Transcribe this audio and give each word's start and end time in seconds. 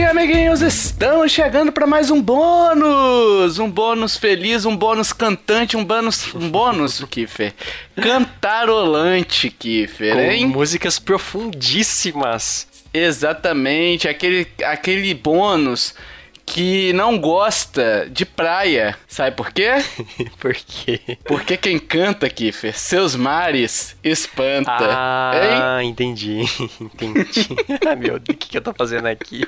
Sim, 0.00 0.06
amiguinhos, 0.06 0.62
estamos 0.62 1.30
chegando 1.30 1.70
para 1.70 1.86
mais 1.86 2.10
um 2.10 2.22
bônus! 2.22 3.58
Um 3.58 3.70
bônus 3.70 4.16
feliz, 4.16 4.64
um 4.64 4.74
bônus 4.74 5.12
cantante, 5.12 5.76
um 5.76 5.84
bônus. 5.84 6.34
Um 6.34 6.48
bônus, 6.48 7.04
Kiffer. 7.04 7.52
Cantarolante, 8.00 9.50
Kiffer, 9.50 10.18
hein? 10.18 10.44
Com 10.50 10.56
músicas 10.56 10.98
profundíssimas. 10.98 12.66
Exatamente, 12.94 14.08
aquele, 14.08 14.46
aquele 14.64 15.12
bônus 15.12 15.94
que 16.50 16.92
não 16.94 17.16
gosta 17.16 18.08
de 18.10 18.26
praia. 18.26 18.96
Sabe 19.06 19.36
por 19.36 19.52
quê? 19.52 19.70
por 20.40 20.52
quê? 20.52 21.00
Porque 21.24 21.56
quem 21.56 21.78
canta, 21.78 22.28
Kiffer, 22.28 22.76
seus 22.76 23.14
mares 23.14 23.96
espanta. 24.02 24.72
Ah, 24.80 25.78
hein? 25.80 25.90
entendi. 25.90 26.40
Entendi. 26.80 27.48
Meu 27.98 28.18
Deus, 28.18 28.36
o 28.36 28.38
que, 28.38 28.48
que 28.48 28.56
eu 28.56 28.62
tô 28.62 28.74
fazendo 28.74 29.06
aqui? 29.06 29.46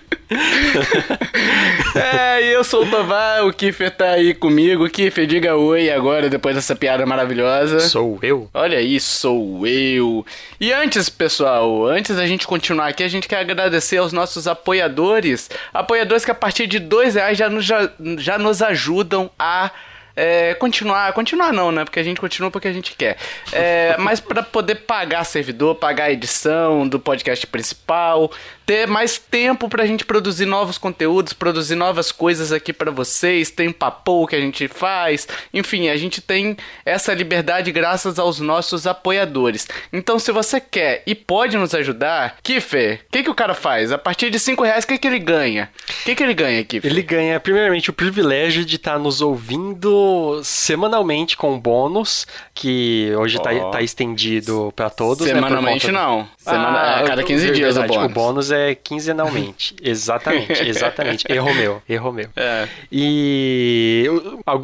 é, 1.95 2.43
eu 2.55 2.63
sou 2.63 2.85
o 2.85 2.91
Tovar, 2.91 3.45
o 3.47 3.53
Kiffer 3.53 3.91
tá 3.91 4.11
aí 4.11 4.33
comigo. 4.33 4.89
Kiffer, 4.89 5.27
diga 5.27 5.57
oi 5.57 5.91
agora, 5.91 6.31
depois 6.31 6.55
dessa 6.55 6.77
piada 6.77 7.05
maravilhosa. 7.05 7.81
Sou 7.81 8.19
eu? 8.23 8.49
Olha 8.55 8.79
aí, 8.79 9.01
sou 9.01 9.67
eu. 9.67 10.25
E 10.61 10.73
antes, 10.73 11.09
pessoal, 11.09 11.85
antes 11.87 12.17
da 12.17 12.27
gente 12.27 12.47
continuar 12.47 12.89
aqui, 12.89 13.03
a 13.03 13.09
gente 13.09 13.27
quer 13.27 13.41
agradecer 13.41 13.97
aos 13.97 14.13
nossos 14.13 14.47
apoiadores. 14.47 15.51
Apoiadores 15.75 16.25
que 16.25 16.31
a 16.31 16.35
partir 16.35 16.69
de 16.69 16.79
dois 16.93 17.15
reais 17.15 17.39
já 17.39 17.49
já, 17.65 17.89
já 18.19 18.37
nos 18.37 18.61
ajudam 18.61 19.31
a 19.39 19.71
é, 20.15 20.55
continuar, 20.55 21.13
continuar 21.13 21.53
não, 21.53 21.73
né? 21.73 21.85
Porque 21.85 22.01
a 22.01 22.03
gente 22.03 22.21
continua 22.21 22.51
porque 22.51 22.69
a 22.69 22.73
gente 22.73 22.95
quer. 22.97 23.17
É, 23.53 23.97
mas 24.01 24.21
para 24.21 24.43
poder 24.43 24.77
pagar 24.77 25.25
servidor, 25.25 25.75
pagar 25.77 26.05
a 26.05 26.13
edição 26.13 26.87
do 26.87 26.99
podcast 26.99 27.47
principal, 27.47 28.31
ter 28.67 28.87
mais 28.87 29.19
tempo 29.19 29.69
pra 29.69 29.87
gente 29.87 30.05
produzir 30.05 30.47
novos 30.47 30.79
conteúdos, 30.79 31.33
produzir 31.33 31.75
novas 31.75 32.13
coisas 32.13 32.53
aqui 32.53 32.73
para 32.73 32.91
vocês, 32.91 33.51
tem 33.51 33.73
papo 33.73 34.27
que 34.27 34.37
a 34.37 34.41
gente 34.41 34.69
faz, 34.69 35.27
enfim, 35.53 35.89
a 35.89 35.97
gente 35.97 36.21
tem 36.21 36.57
essa 36.85 37.13
liberdade 37.13 37.73
graças 37.73 38.19
aos 38.19 38.39
nossos 38.41 38.87
apoiadores. 38.87 39.67
Então, 39.93 40.19
se 40.19 40.31
você 40.33 40.61
quer 40.61 41.03
e 41.07 41.15
pode 41.15 41.57
nos 41.57 41.75
ajudar, 41.75 42.37
Kiffer, 42.43 43.01
o 43.09 43.13
que, 43.13 43.23
que 43.23 43.31
o 43.31 43.35
cara 43.35 43.55
faz? 43.55 43.93
A 43.93 43.99
partir 43.99 44.31
de 44.31 44.39
5 44.39 44.63
reais, 44.63 44.85
o 44.85 44.87
que, 44.87 44.99
que 44.99 45.07
ele 45.07 45.19
ganha? 45.19 45.71
O 46.01 46.05
que, 46.05 46.15
que 46.15 46.23
ele 46.23 46.35
ganha, 46.35 46.65
Kiffer? 46.65 46.91
Ele 46.91 47.03
ganha, 47.03 47.41
primeiramente, 47.41 47.91
o 47.91 47.93
privilégio 47.93 48.65
de 48.65 48.77
estar 48.77 48.93
tá 48.93 48.99
nos 48.99 49.21
ouvindo 49.21 50.02
semanalmente 50.43 51.37
com 51.37 51.59
bônus, 51.59 52.27
que 52.55 53.13
hoje 53.19 53.39
oh. 53.39 53.43
tá, 53.43 53.71
tá 53.71 53.83
estendido 53.83 54.73
para 54.75 54.91
todos. 54.91 55.27
Né, 55.27 55.35
Semanalmente 55.35 55.87
né, 55.87 55.93
não. 55.93 56.29
Semana, 56.43 56.79
ah, 56.79 57.01
a 57.01 57.05
cada 57.05 57.23
15 57.23 57.53
dias 57.53 57.77
verdade, 57.77 57.93
o 57.93 57.95
bônus. 57.95 58.11
O 58.11 58.15
bônus 58.15 58.51
é 58.51 58.75
quinzenalmente. 58.75 59.77
exatamente, 59.81 60.61
exatamente. 60.69 61.25
Erro 61.31 61.55
meu, 61.55 61.81
erro 61.89 62.13
meu. 62.13 62.29
É. 62.35 62.67
E 62.91 64.07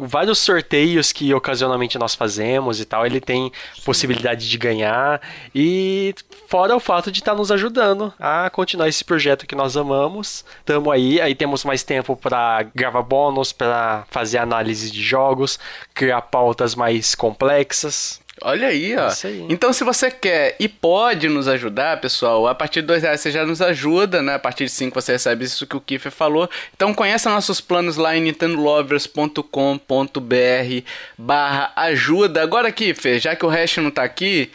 vários 0.01 0.39
sorteios 0.39 1.13
que 1.13 1.33
ocasionalmente 1.33 1.97
nós 1.97 2.15
fazemos 2.15 2.81
e 2.81 2.85
tal, 2.85 3.05
ele 3.05 3.21
tem 3.21 3.49
possibilidade 3.85 4.49
de 4.49 4.57
ganhar. 4.57 5.21
E 5.55 6.13
fora 6.49 6.75
o 6.75 6.81
fato 6.81 7.13
de 7.13 7.19
estar 7.19 7.31
tá 7.31 7.37
nos 7.37 7.49
ajudando 7.49 8.13
a 8.19 8.49
continuar 8.49 8.89
esse 8.89 9.05
projeto 9.05 9.47
que 9.47 9.55
nós 9.55 9.77
amamos. 9.77 10.43
Tamo 10.65 10.91
aí, 10.91 11.21
aí 11.21 11.33
temos 11.33 11.63
mais 11.63 11.81
tempo 11.81 12.13
para 12.13 12.61
gravar 12.75 13.03
bônus, 13.03 13.53
para 13.53 14.03
fazer 14.11 14.39
análise 14.39 14.91
de 14.91 15.01
jogos, 15.01 15.57
criar 15.93 16.23
pautas 16.23 16.75
mais 16.75 17.15
complexas. 17.15 18.19
Olha 18.41 18.67
aí, 18.67 18.95
ó. 18.95 19.09
Aí. 19.23 19.45
Então, 19.49 19.73
se 19.73 19.83
você 19.83 20.09
quer 20.09 20.55
e 20.59 20.67
pode 20.67 21.27
nos 21.27 21.47
ajudar, 21.47 21.99
pessoal, 21.99 22.47
a 22.47 22.55
partir 22.55 22.81
de 22.81 22.87
dois 22.87 23.03
reais 23.03 23.19
você 23.19 23.31
já 23.31 23.45
nos 23.45 23.61
ajuda, 23.61 24.21
né? 24.21 24.35
A 24.35 24.39
partir 24.39 24.65
de 24.65 24.71
cinco 24.71 24.99
você 25.01 25.13
recebe 25.13 25.45
isso 25.45 25.67
que 25.67 25.75
o 25.75 25.81
Kiffer 25.81 26.11
falou. 26.11 26.49
Então, 26.75 26.93
conheça 26.93 27.29
nossos 27.29 27.61
planos 27.61 27.97
lá 27.97 28.15
em 28.15 28.21
nintendolovers.com.br 28.21 29.43
barra 31.17 31.71
ajuda. 31.75 32.41
Agora, 32.41 32.71
Kiffer, 32.71 33.19
já 33.19 33.35
que 33.35 33.45
o 33.45 33.49
resto 33.49 33.81
não 33.81 33.91
tá 33.91 34.03
aqui... 34.03 34.49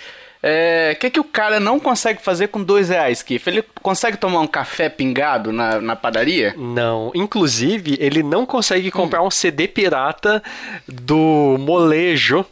O 0.45 0.47
é, 0.47 0.95
que, 0.95 1.09
que 1.09 1.19
o 1.19 1.25
cara 1.25 1.59
não 1.59 1.81
consegue 1.81 2.21
fazer 2.23 2.49
com 2.49 2.63
dois 2.63 2.91
reais, 2.91 3.23
Kiff? 3.23 3.49
Ele 3.49 3.65
consegue 3.81 4.19
tomar 4.19 4.41
um 4.41 4.47
café 4.47 4.91
pingado 4.91 5.51
na, 5.51 5.81
na 5.81 5.97
padaria? 5.97 6.53
Não. 6.55 7.11
Inclusive, 7.15 7.97
ele 7.99 8.23
não 8.23 8.45
consegue 8.45 8.91
comprar 8.91 9.23
hum. 9.23 9.29
um 9.29 9.31
CD 9.31 9.67
pirata 9.67 10.43
do 10.87 11.57
molejo 11.59 12.45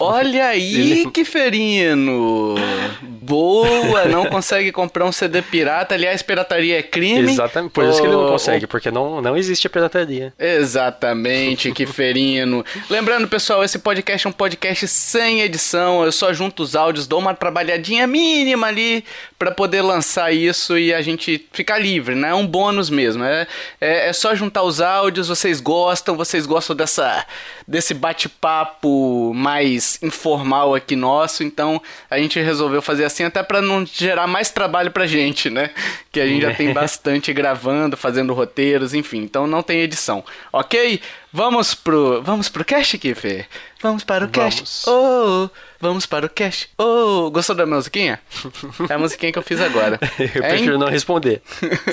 Olha 0.00 0.46
aí, 0.46 1.08
que 1.12 1.24
ferino! 1.24 2.54
Boa, 3.02 4.06
não 4.06 4.26
consegue 4.26 4.72
comprar 4.72 5.04
um 5.04 5.12
CD 5.12 5.42
pirata. 5.42 5.94
Aliás, 5.94 6.22
pirataria 6.22 6.78
é 6.78 6.82
crime. 6.82 7.30
Exatamente, 7.30 7.70
por 7.70 7.84
oh, 7.84 7.90
isso 7.90 8.00
que 8.00 8.06
ele 8.06 8.16
não 8.16 8.28
consegue, 8.28 8.64
oh, 8.64 8.68
porque 8.68 8.90
não, 8.90 9.20
não 9.20 9.36
existe 9.36 9.68
pirataria. 9.68 10.32
Exatamente, 10.38 11.70
que 11.72 11.86
ferino. 11.86 12.64
Lembrando, 12.90 13.28
pessoal, 13.28 13.62
esse 13.62 13.78
podcast 13.78 14.26
é 14.26 14.30
um 14.30 14.32
podcast 14.32 14.88
sem 14.88 15.42
edição. 15.42 16.04
Eu 16.04 16.12
só 16.12 16.32
junto 16.32 16.62
os 16.62 16.74
áudios, 16.74 17.06
dou 17.06 17.20
uma 17.20 17.34
trabalhadinha 17.34 18.06
mínima 18.06 18.66
ali 18.66 19.04
para 19.38 19.50
poder 19.50 19.82
lançar 19.82 20.32
isso 20.32 20.78
e 20.78 20.92
a 20.92 21.02
gente 21.02 21.48
ficar 21.52 21.78
livre, 21.78 22.14
né? 22.14 22.30
É 22.30 22.34
um 22.34 22.46
bônus 22.46 22.90
mesmo. 22.90 23.24
É, 23.24 23.46
é, 23.80 24.08
é 24.08 24.12
só 24.12 24.34
juntar 24.34 24.62
os 24.62 24.80
áudios, 24.80 25.28
vocês 25.28 25.60
gostam, 25.60 26.16
vocês 26.16 26.46
gostam 26.46 26.74
dessa, 26.74 27.26
desse 27.72 27.94
bate-papo 27.94 29.32
mais 29.34 29.98
informal 30.02 30.74
aqui 30.74 30.94
nosso, 30.94 31.42
então 31.42 31.80
a 32.10 32.18
gente 32.18 32.38
resolveu 32.38 32.82
fazer 32.82 33.06
assim 33.06 33.24
até 33.24 33.42
para 33.42 33.62
não 33.62 33.86
gerar 33.86 34.26
mais 34.26 34.50
trabalho 34.50 34.90
pra 34.90 35.06
gente, 35.06 35.48
né? 35.48 35.70
Que 36.12 36.20
a 36.20 36.26
gente 36.26 36.42
já 36.42 36.54
tem 36.54 36.70
bastante 36.74 37.32
gravando, 37.32 37.96
fazendo 37.96 38.34
roteiros, 38.34 38.92
enfim, 38.92 39.20
então 39.20 39.46
não 39.46 39.62
tem 39.62 39.80
edição. 39.80 40.22
OK? 40.52 41.00
Vamos 41.34 41.74
pro, 41.74 42.20
vamos 42.22 42.50
pro 42.50 42.62
cast, 42.62 42.98
Kiffer? 42.98 43.46
Vamos 43.80 44.04
para 44.04 44.26
o 44.26 44.28
vamos. 44.28 44.54
cast. 44.54 44.88
Oh, 44.88 45.48
vamos 45.80 46.04
para 46.04 46.26
o 46.26 46.28
cast. 46.28 46.68
Oh, 46.76 47.30
gostou 47.30 47.56
da 47.56 47.64
musiquinha? 47.64 48.20
É 48.88 48.94
a 48.94 48.98
musiquinha 48.98 49.32
que 49.32 49.38
eu 49.38 49.42
fiz 49.42 49.60
agora. 49.60 49.98
eu 50.18 50.24
hein? 50.24 50.50
prefiro 50.50 50.78
não 50.78 50.88
responder. 50.88 51.40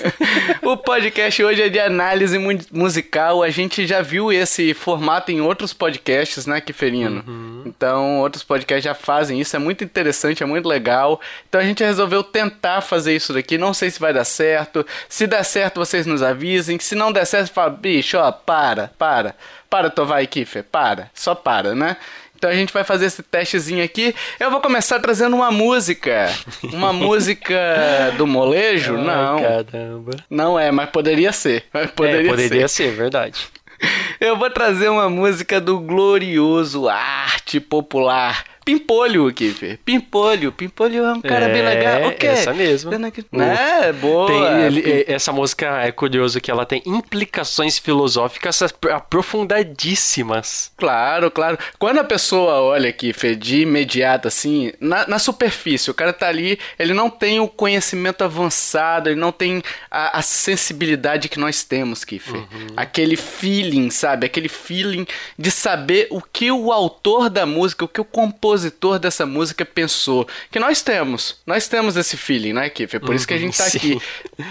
o 0.61 0.75
podcast 0.75 1.41
hoje 1.41 1.61
é 1.61 1.69
de 1.69 1.79
análise 1.79 2.37
musical. 2.71 3.41
A 3.41 3.49
gente 3.49 3.87
já 3.87 4.01
viu 4.01 4.31
esse 4.31 4.73
formato 4.73 5.31
em 5.31 5.39
outros 5.39 5.71
podcasts, 5.71 6.45
né, 6.45 6.59
Kiferino? 6.59 7.23
Uhum. 7.25 7.63
Então, 7.65 8.19
outros 8.19 8.43
podcasts 8.43 8.83
já 8.83 8.93
fazem 8.93 9.39
isso. 9.39 9.55
É 9.55 9.59
muito 9.59 9.83
interessante, 9.83 10.43
é 10.43 10.45
muito 10.45 10.67
legal. 10.67 11.19
Então, 11.47 11.61
a 11.61 11.63
gente 11.63 11.83
resolveu 11.83 12.23
tentar 12.23 12.81
fazer 12.81 13.15
isso 13.15 13.33
daqui. 13.33 13.57
Não 13.57 13.73
sei 13.73 13.89
se 13.89 13.99
vai 13.99 14.13
dar 14.13 14.25
certo. 14.25 14.85
Se 15.07 15.25
der 15.25 15.43
certo, 15.43 15.79
vocês 15.79 16.05
nos 16.05 16.21
avisem. 16.21 16.77
Se 16.79 16.93
não 16.93 17.11
der 17.11 17.25
certo, 17.25 17.53
fala, 17.53 17.69
bicho, 17.69 18.17
ó, 18.17 18.31
para, 18.31 18.91
para 18.97 19.28
para. 19.69 19.79
Para, 19.79 19.89
Tovai 19.89 20.27
Kiffer, 20.27 20.63
para. 20.63 21.09
Só 21.13 21.33
para, 21.33 21.73
né? 21.73 21.97
Então 22.35 22.49
a 22.49 22.53
gente 22.53 22.71
vai 22.71 22.85
fazer 22.85 23.05
esse 23.05 23.21
testezinho 23.21 23.83
aqui. 23.83 24.15
Eu 24.39 24.49
vou 24.49 24.61
começar 24.61 24.99
trazendo 24.99 25.35
uma 25.35 25.51
música. 25.51 26.29
Uma 26.63 26.91
música 26.93 28.13
do 28.17 28.25
molejo? 28.25 28.95
Ai, 28.95 29.03
não. 29.03 29.41
Caramba. 29.41 30.11
Não 30.29 30.59
é, 30.59 30.71
mas 30.71 30.89
poderia 30.89 31.33
ser. 31.33 31.65
Mas 31.73 31.91
poderia, 31.91 32.27
é, 32.27 32.29
poderia 32.29 32.67
ser. 32.67 32.85
ser, 32.85 32.95
verdade. 32.95 33.47
Eu 34.19 34.37
vou 34.37 34.49
trazer 34.49 34.89
uma 34.89 35.09
música 35.09 35.61
do 35.61 35.79
glorioso 35.79 36.89
arte 36.89 37.59
popular 37.59 38.43
Pimpolho, 38.69 39.33
Kiffer. 39.33 39.79
Pimpolho. 39.83 40.51
Pimpolho 40.51 41.03
é 41.03 41.13
um 41.13 41.21
cara 41.21 41.45
é, 41.45 41.53
bem 41.53 41.63
legal. 41.63 42.09
O 42.09 42.15
quê? 42.15 42.27
Essa 42.27 42.53
mesmo. 42.53 42.91
Né? 43.31 43.91
Boa. 43.93 44.27
Tem, 44.27 44.65
ele, 44.65 45.05
essa 45.07 45.33
música 45.33 45.81
é 45.81 45.91
curioso 45.91 46.39
que 46.39 46.51
ela 46.51 46.67
tem 46.67 46.83
implicações 46.85 47.79
filosóficas 47.79 48.61
aprofundadíssimas. 48.61 50.71
Claro, 50.77 51.31
claro. 51.31 51.57
Quando 51.79 51.97
a 51.97 52.03
pessoa 52.03 52.61
olha, 52.61 52.93
Kiffer, 52.93 53.35
de 53.35 53.61
imediato, 53.61 54.27
assim, 54.27 54.71
na, 54.79 55.07
na 55.07 55.17
superfície, 55.17 55.89
o 55.89 55.93
cara 55.95 56.13
tá 56.13 56.27
ali, 56.27 56.59
ele 56.77 56.93
não 56.93 57.09
tem 57.09 57.39
o 57.39 57.47
conhecimento 57.47 58.23
avançado, 58.23 59.09
ele 59.09 59.19
não 59.19 59.31
tem 59.31 59.63
a, 59.89 60.19
a 60.19 60.21
sensibilidade 60.21 61.27
que 61.27 61.39
nós 61.39 61.63
temos, 61.63 62.03
Kiffer. 62.03 62.35
Uhum. 62.35 62.67
Aquele 62.77 63.15
feeling, 63.15 63.89
sabe? 63.89 64.08
Aquele 64.13 64.49
feeling 64.49 65.05
de 65.37 65.51
saber 65.51 66.07
o 66.09 66.21
que 66.21 66.51
o 66.51 66.71
autor 66.71 67.29
da 67.29 67.45
música, 67.45 67.85
o 67.85 67.87
que 67.87 68.01
o 68.01 68.05
compositor 68.05 68.99
dessa 68.99 69.25
música 69.25 69.65
pensou. 69.65 70.27
Que 70.51 70.59
nós 70.59 70.81
temos. 70.81 71.37
Nós 71.45 71.67
temos 71.67 71.95
esse 71.95 72.17
feeling, 72.17 72.53
né, 72.53 72.69
Kiff? 72.69 72.95
É 72.95 72.99
por 72.99 73.09
uhum, 73.09 73.15
isso 73.15 73.27
que 73.27 73.33
a 73.33 73.37
gente 73.37 73.57
tá 73.57 73.65
sim. 73.69 73.77
aqui. 73.77 74.01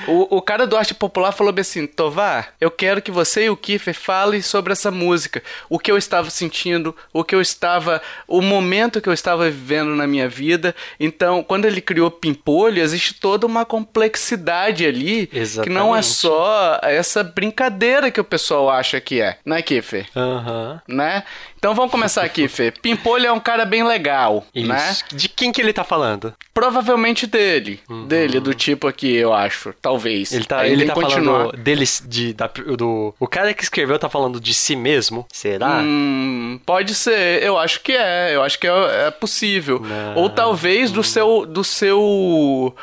O, 0.07 0.37
o 0.37 0.43
cara 0.43 0.67
do 0.67 0.77
arte 0.77 0.95
popular 0.95 1.33
falou 1.33 1.55
assim: 1.59 1.87
Tovar, 1.87 2.55
eu 2.61 2.71
quero 2.71 3.03
que 3.03 3.11
você 3.11 3.45
e 3.45 3.51
o 3.51 3.57
Kiffer 3.57 3.95
falem 3.95 4.43
sobre 4.43 4.73
essa 4.73 4.91
música. 4.91 5.43
O 5.69 5.79
que 5.79 5.91
eu 5.91 5.99
estava 5.99 6.31
sentindo, 6.31 6.95
o 7.13 7.25
que 7.25 7.35
eu 7.35 7.41
estava. 7.41 8.01
O 8.27 8.41
momento 8.41 9.01
que 9.01 9.09
eu 9.09 9.13
estava 9.13 9.51
vivendo 9.51 9.95
na 9.95 10.07
minha 10.07 10.29
vida. 10.29 10.75
Então, 10.99 11.43
quando 11.43 11.65
ele 11.65 11.81
criou 11.81 12.11
Pimpolho, 12.11 12.83
existe 12.83 13.15
toda 13.15 13.47
uma 13.47 13.65
complexidade 13.65 14.87
ali. 14.87 15.29
Exatamente. 15.33 15.69
Que 15.69 15.75
não 15.75 15.95
é 15.95 16.03
só 16.03 16.79
essa 16.83 17.23
brincadeira 17.23 18.11
que 18.11 18.21
o 18.21 18.25
pessoal 18.25 18.71
acha 18.71 19.01
que 19.01 19.21
é, 19.21 19.39
né, 19.49 19.63
Kiffer? 19.63 20.07
Aham. 20.15 20.81
Uhum. 20.89 20.97
Né? 20.97 21.25
Então 21.59 21.75
vamos 21.75 21.91
começar 21.91 22.23
aqui, 22.23 22.47
Fê. 22.47 22.71
Pimpolho 22.71 23.27
é 23.27 23.33
um 23.33 23.41
cara 23.41 23.65
bem 23.65 23.83
legal, 23.83 24.47
Isso. 24.55 24.69
né? 24.69 24.97
De 25.13 25.29
quem 25.29 25.51
que 25.51 25.61
ele 25.61 25.73
tá 25.73 25.83
falando? 25.83 26.33
Provavelmente 26.55 27.27
dele. 27.27 27.81
Uhum. 27.89 28.07
Dele, 28.07 28.39
do 28.39 28.55
tipo 28.55 28.87
aqui, 28.87 29.13
eu 29.13 29.35
acho. 29.35 29.75
Talvez. 29.83 30.31
Ele 30.31 30.45
tá, 30.45 30.67
ele 30.67 30.87
tá 30.87 30.95
falando 30.95 31.53
dele, 31.57 31.85
de, 32.05 32.33
da, 32.33 32.47
do... 32.47 33.13
O 33.19 33.27
cara 33.27 33.53
que 33.53 33.63
escreveu 33.65 33.99
tá 33.99 34.09
falando 34.09 34.41
de 34.41 34.55
si 34.55 34.77
mesmo? 34.77 35.27
Será? 35.33 35.81
Hum, 35.81 36.61
pode 36.65 36.95
ser. 36.95 37.43
Eu 37.43 37.59
acho 37.59 37.81
que 37.81 37.93
é. 37.93 38.35
Eu 38.35 38.43
acho 38.43 38.59
que 38.59 38.67
é, 38.69 39.07
é 39.07 39.11
possível. 39.11 39.81
Não. 39.81 40.15
Ou 40.15 40.31
talvez 40.31 40.93
do 40.93 41.03
seu... 41.03 41.45
Do 41.45 41.65
seu 41.65 42.75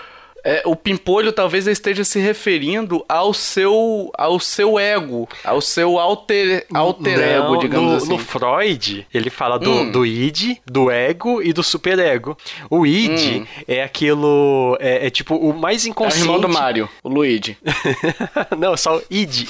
é, 0.46 0.62
o 0.64 0.76
Pimpolho 0.76 1.34
talvez 1.34 1.66
esteja 1.66 2.04
se 2.04 2.20
referindo 2.20 3.04
ao 3.10 3.34
seu, 3.34 4.12
ao 4.16 4.40
seu 4.40 4.78
ego, 4.78 5.28
ao 5.44 5.60
seu 5.60 5.98
alter, 5.98 6.68
alter 6.72 7.18
Não, 7.18 7.24
ego, 7.24 7.58
digamos 7.58 7.92
no, 7.92 7.98
assim. 7.98 8.10
No 8.10 8.18
Freud, 8.20 9.08
ele 9.12 9.32
fala 9.32 9.58
do, 9.58 9.72
hum. 9.72 9.92
do 9.92 10.06
id, 10.06 10.58
do 10.64 10.92
ego 10.92 11.42
e 11.42 11.52
do 11.52 11.64
superego. 11.64 12.38
O 12.70 12.86
id 12.86 13.42
hum. 13.42 13.46
é 13.68 13.82
aquilo. 13.82 14.78
É, 14.80 15.08
é, 15.08 15.10
tipo 15.10 15.36
o 15.36 15.52
mais 15.52 15.88
inconsciente. 15.88 16.28
É 16.28 16.32
o 16.32 16.36
irmão 16.36 16.40
do 16.40 16.50
Mario, 16.50 16.88
o 17.04 17.10
Luigi. 17.10 17.58
Não, 18.56 18.78
só 18.78 18.98
o 18.98 19.04
id. 19.10 19.48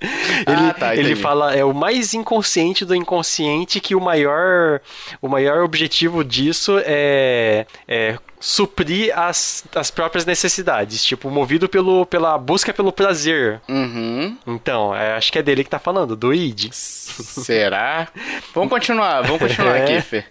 Ele, 0.00 0.70
ah, 0.70 0.74
tá, 0.74 0.96
ele 0.96 1.14
fala, 1.14 1.54
é 1.54 1.64
o 1.64 1.74
mais 1.74 2.14
inconsciente 2.14 2.84
do 2.84 2.94
inconsciente 2.94 3.80
que 3.80 3.94
o 3.94 4.00
maior, 4.00 4.80
o 5.20 5.28
maior 5.28 5.62
objetivo 5.62 6.24
disso 6.24 6.80
é, 6.84 7.66
é 7.86 8.18
suprir 8.40 9.16
as, 9.16 9.62
as 9.74 9.90
próprias 9.90 10.24
necessidades, 10.24 11.04
tipo, 11.04 11.30
movido 11.30 11.68
pelo, 11.68 12.06
pela 12.06 12.38
busca 12.38 12.72
pelo 12.72 12.90
prazer. 12.90 13.60
Uhum. 13.68 14.36
Então, 14.46 14.96
é, 14.96 15.12
acho 15.12 15.30
que 15.30 15.38
é 15.38 15.42
dele 15.42 15.62
que 15.62 15.70
tá 15.70 15.78
falando, 15.78 16.16
do 16.16 16.32
id. 16.32 16.70
Será? 16.72 18.08
vamos 18.54 18.70
continuar, 18.70 19.20
vamos 19.22 19.40
continuar 19.40 19.76
é. 19.80 19.82
aqui, 19.82 20.00
Fê. 20.00 20.24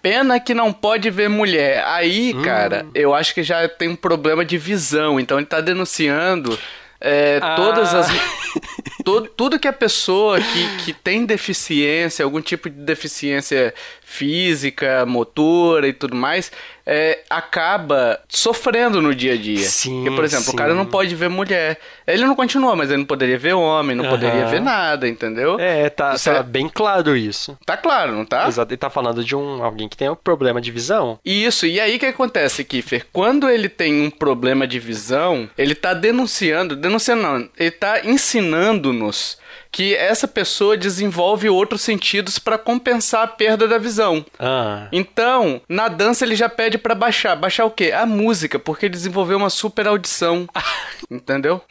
Pena 0.00 0.40
que 0.40 0.54
não 0.54 0.72
pode 0.72 1.10
ver 1.10 1.28
mulher. 1.28 1.84
Aí, 1.86 2.34
hum. 2.34 2.40
cara, 2.40 2.86
eu 2.94 3.14
acho 3.14 3.34
que 3.34 3.42
já 3.42 3.68
tem 3.68 3.90
um 3.90 3.96
problema 3.96 4.44
de 4.44 4.56
visão. 4.56 5.20
Então 5.20 5.36
ele 5.36 5.46
tá 5.46 5.60
denunciando 5.60 6.58
é, 7.00 7.38
ah. 7.42 7.54
todas 7.54 7.94
as. 7.94 8.08
todo, 9.02 9.28
tudo 9.28 9.58
que 9.58 9.68
a 9.68 9.72
pessoa 9.72 10.38
que, 10.40 10.84
que 10.84 10.92
tem 10.92 11.24
deficiência, 11.24 12.24
algum 12.24 12.40
tipo 12.40 12.68
de 12.68 12.76
deficiência 12.76 13.74
física, 14.10 15.06
motora 15.06 15.86
e 15.86 15.92
tudo 15.92 16.16
mais, 16.16 16.50
é, 16.84 17.20
acaba 17.30 18.18
sofrendo 18.28 19.00
no 19.00 19.14
dia 19.14 19.34
a 19.34 19.36
dia. 19.36 19.64
Sim, 19.64 20.02
Porque, 20.02 20.16
por 20.16 20.24
exemplo, 20.24 20.46
sim. 20.46 20.52
o 20.52 20.56
cara 20.56 20.74
não 20.74 20.84
pode 20.84 21.14
ver 21.14 21.28
mulher. 21.28 21.78
Ele 22.04 22.24
não 22.24 22.34
continua, 22.34 22.74
mas 22.74 22.90
ele 22.90 22.98
não 22.98 23.04
poderia 23.04 23.38
ver 23.38 23.52
homem, 23.54 23.94
não 23.94 24.04
uhum. 24.04 24.10
poderia 24.10 24.46
ver 24.46 24.60
nada, 24.60 25.08
entendeu? 25.08 25.60
É, 25.60 25.88
tá, 25.88 26.16
tá 26.18 26.36
é... 26.38 26.42
bem 26.42 26.68
claro 26.68 27.16
isso. 27.16 27.56
Tá 27.64 27.76
claro, 27.76 28.12
não 28.12 28.24
tá? 28.24 28.48
Exato, 28.48 28.72
ele 28.72 28.78
tá 28.78 28.90
falando 28.90 29.24
de 29.24 29.36
um 29.36 29.62
alguém 29.62 29.88
que 29.88 29.96
tem 29.96 30.10
um 30.10 30.16
problema 30.16 30.60
de 30.60 30.72
visão. 30.72 31.20
Isso, 31.24 31.64
e 31.64 31.78
aí 31.78 31.94
o 31.94 31.98
que 32.00 32.06
acontece, 32.06 32.64
Kiffer? 32.64 33.06
Quando 33.12 33.48
ele 33.48 33.68
tem 33.68 34.02
um 34.02 34.10
problema 34.10 34.66
de 34.66 34.80
visão, 34.80 35.48
ele 35.56 35.76
tá 35.76 35.94
denunciando, 35.94 36.74
denunciando 36.74 37.22
não, 37.22 37.48
ele 37.56 37.70
tá 37.70 38.00
ensinando-nos 38.04 39.38
que 39.72 39.94
essa 39.94 40.26
pessoa 40.26 40.76
desenvolve 40.76 41.48
outros 41.48 41.82
sentidos 41.82 42.38
para 42.38 42.58
compensar 42.58 43.22
a 43.22 43.28
perda 43.28 43.68
da 43.68 43.78
visão. 43.78 44.24
Ah. 44.38 44.88
Então, 44.90 45.60
na 45.68 45.88
dança 45.88 46.24
ele 46.24 46.34
já 46.34 46.48
pede 46.48 46.76
para 46.76 46.94
baixar. 46.94 47.36
Baixar 47.36 47.64
o 47.64 47.70
quê? 47.70 47.92
A 47.92 48.04
música, 48.04 48.58
porque 48.58 48.86
ele 48.86 48.94
desenvolveu 48.94 49.36
uma 49.36 49.50
super 49.50 49.86
audição. 49.86 50.48
Entendeu? 51.10 51.62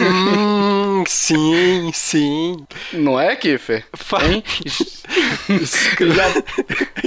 hum, 0.00 1.04
sim, 1.06 1.90
sim. 1.92 2.56
Não 2.92 3.18
é, 3.18 3.34
Kiffer? 3.36 3.84
Hein? 4.24 4.42
já 6.04 6.24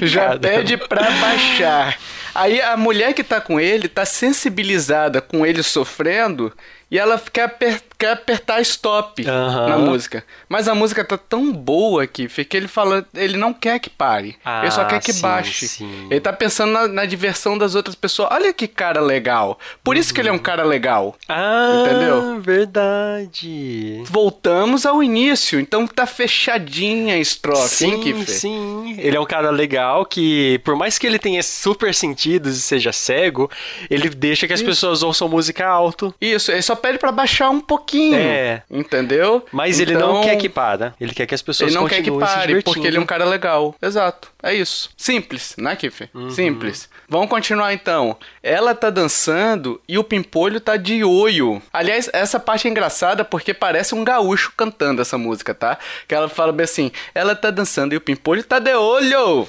já 0.02 0.40
pede 0.40 0.78
pra 0.78 1.10
baixar. 1.12 1.98
Aí 2.34 2.62
a 2.62 2.78
mulher 2.78 3.14
que 3.14 3.24
tá 3.24 3.42
com 3.42 3.60
ele 3.60 3.88
tá 3.88 4.06
sensibilizada 4.06 5.22
com 5.22 5.46
ele 5.46 5.64
sofrendo 5.64 6.54
e 6.92 6.98
ela 6.98 7.22
quer, 7.32 7.44
aper 7.44 7.82
quer 8.00 8.12
apertar 8.12 8.62
stop 8.62 9.22
uhum. 9.22 9.70
na 9.70 9.78
música. 9.78 10.24
Mas 10.48 10.70
a 10.70 10.74
música 10.74 11.04
tá 11.04 11.18
tão 11.18 11.52
boa 11.52 12.08
que 12.08 12.30
fica 12.30 12.56
ele 12.56 12.68
falando, 12.68 13.06
ele 13.14 13.38
não 13.38 13.54
quer 13.54 13.78
que 13.78 13.90
pare. 13.90 14.38
Ah, 14.44 14.62
ele 14.62 14.72
só 14.72 14.86
quer 14.86 15.02
que 15.02 15.12
sim, 15.12 15.22
baixe. 15.22 15.68
Sim. 15.68 16.08
Ele 16.10 16.22
tá 16.22 16.32
pensando 16.32 16.72
na, 16.72 16.88
na, 16.88 17.06
diversão 17.06 17.58
das 17.58 17.76
outras 17.76 17.96
pessoas. 17.96 18.30
Olha 18.32 18.54
que 18.54 18.68
cara 18.68 19.02
legal. 19.02 19.60
Por 19.84 19.96
uhum. 19.96 20.02
isso 20.02 20.14
que 20.14 20.22
ele 20.22 20.30
é 20.30 20.32
um 20.32 20.40
cara 20.40 20.64
legal. 20.64 21.16
Ah, 21.28 21.84
entendeu? 21.86 22.40
Verdade. 22.40 24.02
Voltamos 24.06 24.86
ao 24.86 25.04
início. 25.04 25.60
Então 25.60 25.86
tá 25.86 26.06
fechadinha 26.06 27.16
a 27.16 27.18
estrofe, 27.18 27.76
sim, 27.76 27.92
hein, 27.92 28.00
Kiffer? 28.00 28.28
Sim, 28.30 28.96
ele 28.98 29.18
é 29.18 29.20
um 29.20 29.26
cara 29.26 29.50
legal 29.50 30.06
que, 30.06 30.62
por 30.64 30.76
mais 30.76 30.98
que 30.98 31.06
ele 31.06 31.20
tenha 31.20 31.44
super 31.44 31.94
sentidos 31.94 32.58
e 32.58 32.62
seja 32.62 32.94
cego, 32.94 33.52
ele 33.90 34.08
deixa 34.08 34.48
que 34.48 34.54
as 34.54 34.62
isso. 34.62 34.70
pessoas 34.70 35.04
ouçam 35.04 35.28
música 35.28 35.68
alto. 35.68 36.16
Isso, 36.22 36.52
ele 36.52 36.62
só 36.62 36.79
pede 36.80 36.98
para 36.98 37.12
baixar 37.12 37.50
um 37.50 37.60
pouquinho. 37.60 38.18
É. 38.18 38.64
Entendeu? 38.70 39.46
Mas 39.52 39.80
então, 39.80 39.94
ele 39.94 40.02
não 40.02 40.12
então, 40.12 40.24
quer 40.24 40.36
que 40.38 40.50
para. 40.50 40.96
Ele 41.00 41.14
quer 41.14 41.26
que 41.26 41.36
as 41.36 41.42
pessoas 41.42 41.72
Ele 41.72 41.80
não 41.80 41.88
quer 41.88 42.02
que 42.02 42.12
pare, 42.12 42.64
porque 42.64 42.88
ele 42.88 42.98
é 42.98 43.00
um 43.00 43.06
cara 43.06 43.26
legal. 43.26 43.76
Exato. 43.82 44.32
É 44.42 44.54
isso. 44.54 44.90
Simples, 44.98 45.56
né, 45.58 45.76
Kiffer? 45.76 46.10
Uhum. 46.14 46.30
Simples. 46.30 46.90
Vamos 47.08 47.30
continuar 47.30 47.74
então. 47.74 48.18
Ela 48.42 48.74
tá 48.74 48.90
dançando 48.90 49.82
e 49.88 49.98
o 49.98 50.04
pimpolho 50.04 50.60
tá 50.60 50.78
de 50.78 51.04
olho. 51.04 51.62
Aliás, 51.74 52.10
essa 52.14 52.40
parte 52.40 52.68
é 52.68 52.72
engraçada 52.72 53.26
porque 53.26 53.54
parece 53.54 53.94
um 53.94 54.04
gaúcho 54.04 54.54
cantando 54.56 55.02
essa 55.02 55.18
música, 55.18 55.54
tá? 55.54 55.78
Que 56.08 56.16
ela 56.16 56.30
fala 56.30 56.52
bem 56.52 56.64
assim: 56.64 56.92
ela 57.14 57.36
tá 57.36 57.52
dançando 57.52 57.94
e 57.94 57.98
o 57.98 58.02
pimpolho 58.02 58.44
tá 58.44 58.60
de 58.60 58.74
olho. 58.74 59.48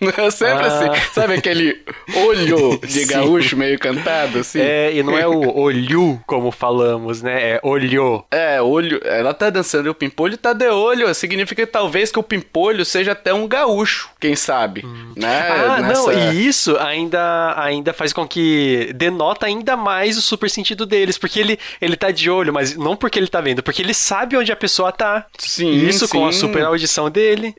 É 0.00 0.30
sempre 0.30 0.66
assim. 0.66 0.84
ah. 0.84 0.92
assim. 0.92 1.12
Sabe 1.12 1.34
aquele 1.34 1.80
olho 2.14 2.78
de 2.78 3.04
gaúcho 3.06 3.56
meio 3.56 3.78
cantado, 3.78 4.38
assim? 4.38 4.60
É, 4.60 4.92
e 4.94 5.02
não 5.02 5.18
é 5.18 5.26
o 5.26 5.56
olho, 5.56 6.20
como 6.26 6.50
falamos, 6.50 7.22
né? 7.22 7.52
É 7.52 7.60
olho. 7.62 8.24
É, 8.30 8.62
olho. 8.62 9.00
Ela 9.04 9.34
tá 9.34 9.50
dançando 9.50 9.86
e 9.86 9.90
o 9.90 9.94
pimpolho 9.94 10.36
tá 10.36 10.52
de 10.52 10.68
olho. 10.68 11.12
Significa 11.14 11.66
talvez 11.66 12.12
que 12.12 12.18
o 12.18 12.22
pimpolho 12.22 12.84
seja 12.84 13.12
até 13.12 13.34
um 13.34 13.46
gaúcho, 13.48 14.10
quem 14.20 14.36
sabe, 14.36 14.84
hum. 14.84 15.12
né? 15.16 15.48
Ah, 15.50 15.80
Nessa... 15.80 16.12
não, 16.12 16.32
e 16.32 16.46
isso 16.46 16.76
ainda, 16.78 17.54
ainda 17.56 17.92
faz 17.92 18.12
com 18.12 18.26
que 18.26 18.92
denota 18.94 19.46
ainda 19.46 19.76
mais 19.76 20.16
o 20.16 20.22
super 20.22 20.48
sentido 20.48 20.86
deles, 20.86 21.18
porque 21.18 21.40
ele, 21.40 21.58
ele 21.80 21.96
tá 21.96 22.10
de 22.10 22.30
olho, 22.30 22.52
mas 22.52 22.76
não 22.76 22.96
porque 22.96 23.18
ele 23.18 23.28
tá 23.28 23.40
vendo, 23.40 23.62
porque 23.62 23.82
ele 23.82 23.94
sabe 23.94 24.36
onde 24.36 24.52
a 24.52 24.56
pessoa 24.56 24.92
tá. 24.92 25.26
Sim, 25.38 25.72
Isso 25.72 26.06
sim. 26.06 26.18
com 26.18 26.26
a 26.26 26.32
super 26.32 26.64
audição 26.64 27.10
dele. 27.10 27.54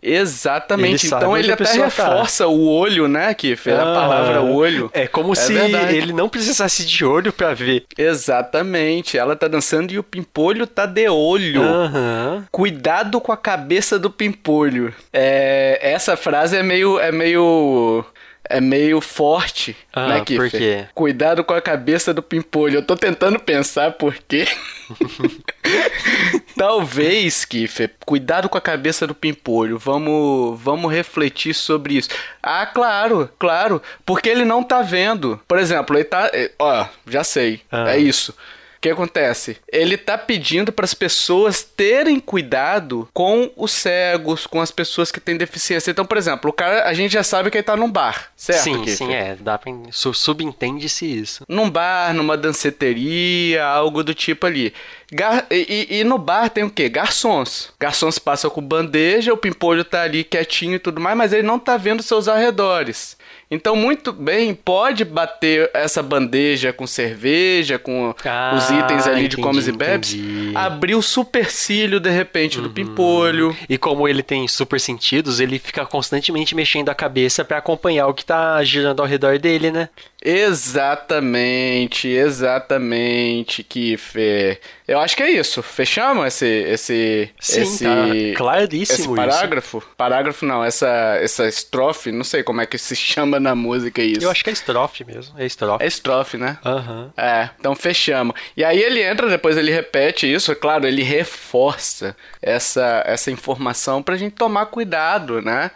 Ele 0.87 1.17
então 1.17 1.37
ele 1.37 1.51
até 1.51 1.73
reforça 1.73 2.12
reforça 2.13 2.47
o 2.47 2.67
olho, 2.67 3.07
né? 3.07 3.33
Que 3.33 3.55
fez 3.55 3.77
ah, 3.77 3.81
a 3.81 3.95
palavra 3.95 4.41
olho. 4.41 4.89
É 4.93 5.07
como 5.07 5.33
é 5.33 5.35
se 5.35 5.53
verdade. 5.53 5.95
ele 5.95 6.13
não 6.13 6.29
precisasse 6.29 6.85
de 6.85 7.05
olho 7.05 7.33
para 7.33 7.53
ver. 7.53 7.85
Exatamente. 7.97 9.17
Ela 9.17 9.35
tá 9.35 9.47
dançando 9.47 9.91
e 9.91 9.99
o 9.99 10.03
pimpolho 10.03 10.65
tá 10.67 10.85
de 10.85 11.07
olho. 11.09 11.61
Uhum. 11.61 12.43
Cuidado 12.51 13.19
com 13.19 13.31
a 13.31 13.37
cabeça 13.37 13.97
do 13.99 14.09
pimpolho. 14.09 14.93
É, 15.11 15.79
essa 15.81 16.15
frase 16.15 16.57
é 16.57 16.63
meio, 16.63 16.99
é 16.99 17.11
meio 17.11 18.05
é 18.49 18.59
meio 18.59 18.99
forte, 18.99 19.75
ah, 19.93 20.07
né, 20.07 20.25
Kiffer? 20.25 20.51
Por 20.51 20.57
quê? 20.57 20.85
Cuidado 20.93 21.43
com 21.43 21.53
a 21.53 21.61
cabeça 21.61 22.13
do 22.13 22.21
pimpolho. 22.21 22.79
Eu 22.79 22.85
tô 22.85 22.95
tentando 22.95 23.39
pensar 23.39 23.93
por 23.93 24.15
quê. 24.27 24.45
Talvez, 26.57 27.45
Kiffer, 27.45 27.91
cuidado 28.05 28.49
com 28.49 28.57
a 28.57 28.61
cabeça 28.61 29.07
do 29.07 29.15
pimpolho. 29.15 29.79
Vamos, 29.79 30.59
vamos 30.61 30.91
refletir 30.91 31.53
sobre 31.53 31.95
isso. 31.95 32.09
Ah, 32.41 32.65
claro, 32.65 33.29
claro. 33.39 33.81
Porque 34.05 34.29
ele 34.29 34.45
não 34.45 34.61
tá 34.61 34.81
vendo. 34.81 35.39
Por 35.47 35.57
exemplo, 35.57 35.95
ele 35.95 36.03
tá. 36.03 36.29
Eh, 36.33 36.51
ó, 36.59 36.85
já 37.07 37.23
sei. 37.23 37.61
Ah. 37.71 37.91
É 37.93 37.97
isso 37.97 38.35
que 38.83 38.89
acontece? 38.89 39.57
Ele 39.71 39.95
tá 39.95 40.17
pedindo 40.17 40.71
para 40.73 40.83
as 40.83 40.93
pessoas 40.93 41.63
terem 41.63 42.19
cuidado 42.19 43.07
com 43.13 43.49
os 43.55 43.71
cegos, 43.71 44.45
com 44.45 44.59
as 44.59 44.71
pessoas 44.71 45.09
que 45.09 45.21
têm 45.21 45.37
deficiência. 45.37 45.89
Então, 45.89 46.05
por 46.05 46.17
exemplo, 46.17 46.49
o 46.49 46.53
cara, 46.53 46.85
a 46.85 46.93
gente 46.93 47.13
já 47.13 47.23
sabe 47.23 47.49
que 47.49 47.57
ele 47.57 47.63
tá 47.63 47.77
num 47.77 47.89
bar, 47.89 48.31
certo? 48.35 48.63
Sim, 48.63 48.85
sim, 48.87 49.13
é. 49.13 49.37
Dá 49.39 49.57
pra... 49.57 49.71
Subentende-se 49.91 51.05
isso. 51.05 51.45
Num 51.47 51.69
bar, 51.69 52.13
numa 52.13 52.35
danceteria, 52.35 53.63
algo 53.63 54.03
do 54.03 54.13
tipo 54.13 54.45
ali. 54.45 54.73
Gar... 55.13 55.45
E, 55.49 55.87
e, 55.89 56.03
no 56.03 56.17
bar 56.17 56.49
tem 56.49 56.65
o 56.65 56.69
quê? 56.69 56.89
Garçons. 56.89 57.71
Garçons 57.79 58.19
passam 58.19 58.49
com 58.49 58.61
bandeja, 58.61 59.31
o 59.31 59.37
pimpolho 59.37 59.85
tá 59.85 60.01
ali 60.01 60.25
quietinho 60.25 60.75
e 60.75 60.79
tudo 60.79 60.99
mais, 60.99 61.17
mas 61.17 61.31
ele 61.31 61.43
não 61.43 61.57
tá 61.57 61.77
vendo 61.77 62.03
seus 62.03 62.27
arredores. 62.27 63.15
Então, 63.53 63.75
muito 63.75 64.11
bem, 64.11 64.55
pode 64.55 65.05
bater 65.05 65.69
essa 65.73 66.01
bandeja 66.01 66.73
com 66.73 66.87
cerveja, 66.87 67.77
com 67.77 68.15
ah, 68.25 68.53
os 68.55 68.69
itens 68.69 69.05
ali 69.05 69.25
entendi, 69.25 69.35
de 69.35 69.37
comes 69.37 69.67
e 69.67 69.71
bebes, 69.71 70.15
abrir 70.55 70.95
o 70.95 71.01
supercílio 71.01 71.99
de 71.99 72.09
repente 72.09 72.57
uhum. 72.57 72.63
do 72.63 72.69
pimpolho. 72.71 73.55
E 73.69 73.77
como 73.77 74.07
ele 74.07 74.23
tem 74.23 74.47
super 74.47 74.79
sentidos, 74.79 75.39
ele 75.39 75.59
fica 75.59 75.85
constantemente 75.85 76.55
mexendo 76.55 76.89
a 76.89 76.95
cabeça 76.95 77.45
para 77.45 77.57
acompanhar 77.57 78.07
o 78.07 78.13
que 78.13 78.25
tá 78.25 78.63
girando 78.63 79.01
ao 79.01 79.07
redor 79.07 79.37
dele, 79.37 79.71
né? 79.71 79.89
Exatamente, 80.25 82.07
exatamente, 82.07 83.61
Kiffer. 83.61 84.59
Eu 84.87 84.99
acho 84.99 85.17
que 85.17 85.23
é 85.23 85.31
isso. 85.31 85.61
Fechamos 85.61 86.25
esse 86.27 86.45
esse 86.45 87.29
Sim, 87.39 87.61
esse 87.61 87.83
tá 87.83 88.37
claríssimo 88.37 89.15
esse 89.15 89.15
parágrafo. 89.15 89.77
Isso. 89.79 89.87
Parágrafo 89.97 90.45
não, 90.45 90.63
essa 90.63 90.87
essa 91.21 91.45
estrofe, 91.45 92.09
não 92.11 92.23
sei 92.23 92.41
como 92.41 92.61
é 92.61 92.65
que 92.65 92.77
se 92.77 92.95
chama 92.97 93.37
na 93.37 93.53
música 93.53 94.01
isso. 94.01 94.23
Eu 94.23 94.31
acho 94.31 94.43
que 94.43 94.49
é 94.49 94.53
estrofe 94.53 95.03
mesmo, 95.03 95.37
é 95.37 95.45
estrofe. 95.45 95.83
É 95.83 95.87
estrofe, 95.87 96.37
né? 96.37 96.57
Aham. 96.65 97.01
Uhum. 97.01 97.11
É, 97.17 97.49
então 97.59 97.75
fechamos. 97.75 98.35
E 98.55 98.63
aí 98.63 98.81
ele 98.81 99.01
entra, 99.03 99.27
depois 99.27 99.57
ele 99.57 99.71
repete 99.71 100.31
isso, 100.31 100.53
é 100.53 100.55
claro, 100.55 100.87
ele 100.87 101.03
reforça 101.03 102.15
essa 102.41 103.03
essa 103.05 103.29
informação 103.29 104.01
pra 104.01 104.15
gente 104.15 104.35
tomar 104.35 104.67
cuidado, 104.67 105.41
né? 105.41 105.69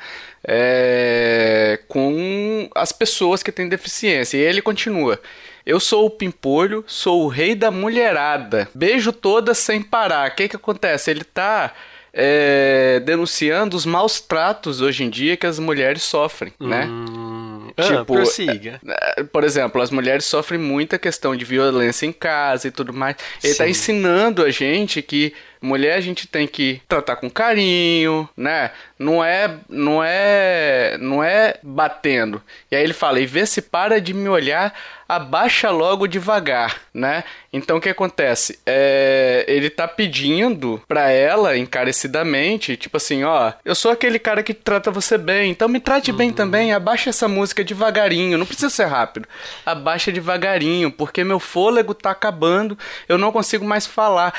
É, 0.50 1.80
com 1.90 2.70
as 2.74 2.94
pessoas 2.94 3.44
que 3.44 3.52
têm 3.52 3.68
deficiência. 3.68 4.38
E 4.38 4.42
ele 4.42 4.62
continua. 4.62 5.20
Eu 5.66 5.82
sou 5.82 6.06
o 6.06 6.10
Pimpolho, 6.10 6.86
sou 6.88 7.26
o 7.26 7.28
rei 7.28 7.54
da 7.54 7.70
mulherada. 7.70 8.70
Beijo 8.74 9.12
todas 9.12 9.58
sem 9.58 9.82
parar. 9.82 10.32
O 10.32 10.36
que 10.36 10.48
que 10.48 10.56
acontece? 10.56 11.12
Ele 11.12 11.26
tá 11.26 11.74
é, 12.14 13.02
denunciando 13.02 13.76
os 13.76 13.86
maus 13.86 14.22
tratos 14.22 14.80
hoje 14.80 15.04
em 15.04 15.10
dia 15.10 15.36
que 15.36 15.46
as 15.46 15.60
mulheres 15.60 16.04
sofrem, 16.04 16.54
né? 16.60 16.86
hum. 16.86 17.68
né? 17.78 17.84
Tipo, 17.84 18.00
ah, 18.00 18.06
prossiga. 18.06 18.82
É, 18.88 19.24
por 19.24 19.44
exemplo, 19.44 19.82
as 19.82 19.92
mulheres 19.92 20.26
sofrem 20.26 20.60
muita 20.60 20.98
questão 20.98 21.36
de 21.36 21.46
violência 21.46 22.08
em 22.08 22.12
casa 22.12 22.70
e 22.70 22.72
tudo 22.72 22.92
mais. 22.92 23.18
Ele 23.44 23.52
está 23.52 23.68
ensinando 23.68 24.44
a 24.44 24.50
gente 24.50 25.02
que 25.02 25.34
mulher 25.62 25.96
a 25.96 26.02
gente 26.02 26.28
tem 26.28 26.48
que 26.48 26.82
tratar 26.88 27.16
com 27.16 27.30
carinho, 27.30 28.28
né? 28.36 28.72
Não 28.98 29.24
é, 29.24 29.58
não 29.70 30.04
é, 30.04 30.98
não 31.00 31.24
é 31.24 31.56
batendo. 31.64 32.42
E 32.72 32.76
aí 32.76 32.84
ele 32.84 32.94
fala: 32.94 33.20
"E 33.20 33.26
vê 33.26 33.46
se 33.46 33.62
para 33.62 34.00
de 34.00 34.14
me 34.14 34.30
olhar 34.30 34.74
abaixa 35.08 35.70
logo 35.70 36.08
devagar, 36.08 36.82
né? 36.94 37.24
Então 37.52 37.78
o 37.78 37.82
que 37.82 37.90
acontece? 37.90 38.60
É, 38.66 39.46
ele 39.48 39.70
tá 39.70 39.88
pedindo 39.88 40.82
pra 40.88 41.10
ela 41.10 41.58
encarecidamente, 41.58 42.76
tipo 42.76 42.98
assim, 42.98 43.24
ó, 43.24 43.54
eu 43.64 43.74
sou 43.74 43.92
aquele 43.92 44.20
cara 44.20 44.44
que 44.44 44.54
trata 44.54 44.92
você 44.92 45.18
bem, 45.18 45.52
então 45.52 45.68
me 45.68 45.80
trate 45.80 46.12
uhum. 46.12 46.18
bem 46.18 46.34
também, 46.34 46.74
abaixa 46.74 47.10
essa 47.10 47.28
música 47.28 47.64
devagarinho, 47.64 48.38
não 48.38 48.46
precisa 48.46 48.70
ser 48.70 48.86
rápido. 48.86 49.28
Abaixa 49.66 50.12
devagarinho, 50.12 50.92
porque 50.92 51.24
meu 51.24 51.40
fôlego 51.40 51.94
tá 51.94 52.12
acabando, 52.12 52.78
eu 53.08 53.18
não 53.18 53.32
consigo 53.32 53.66
mais 53.66 53.86
falar. 53.86 54.34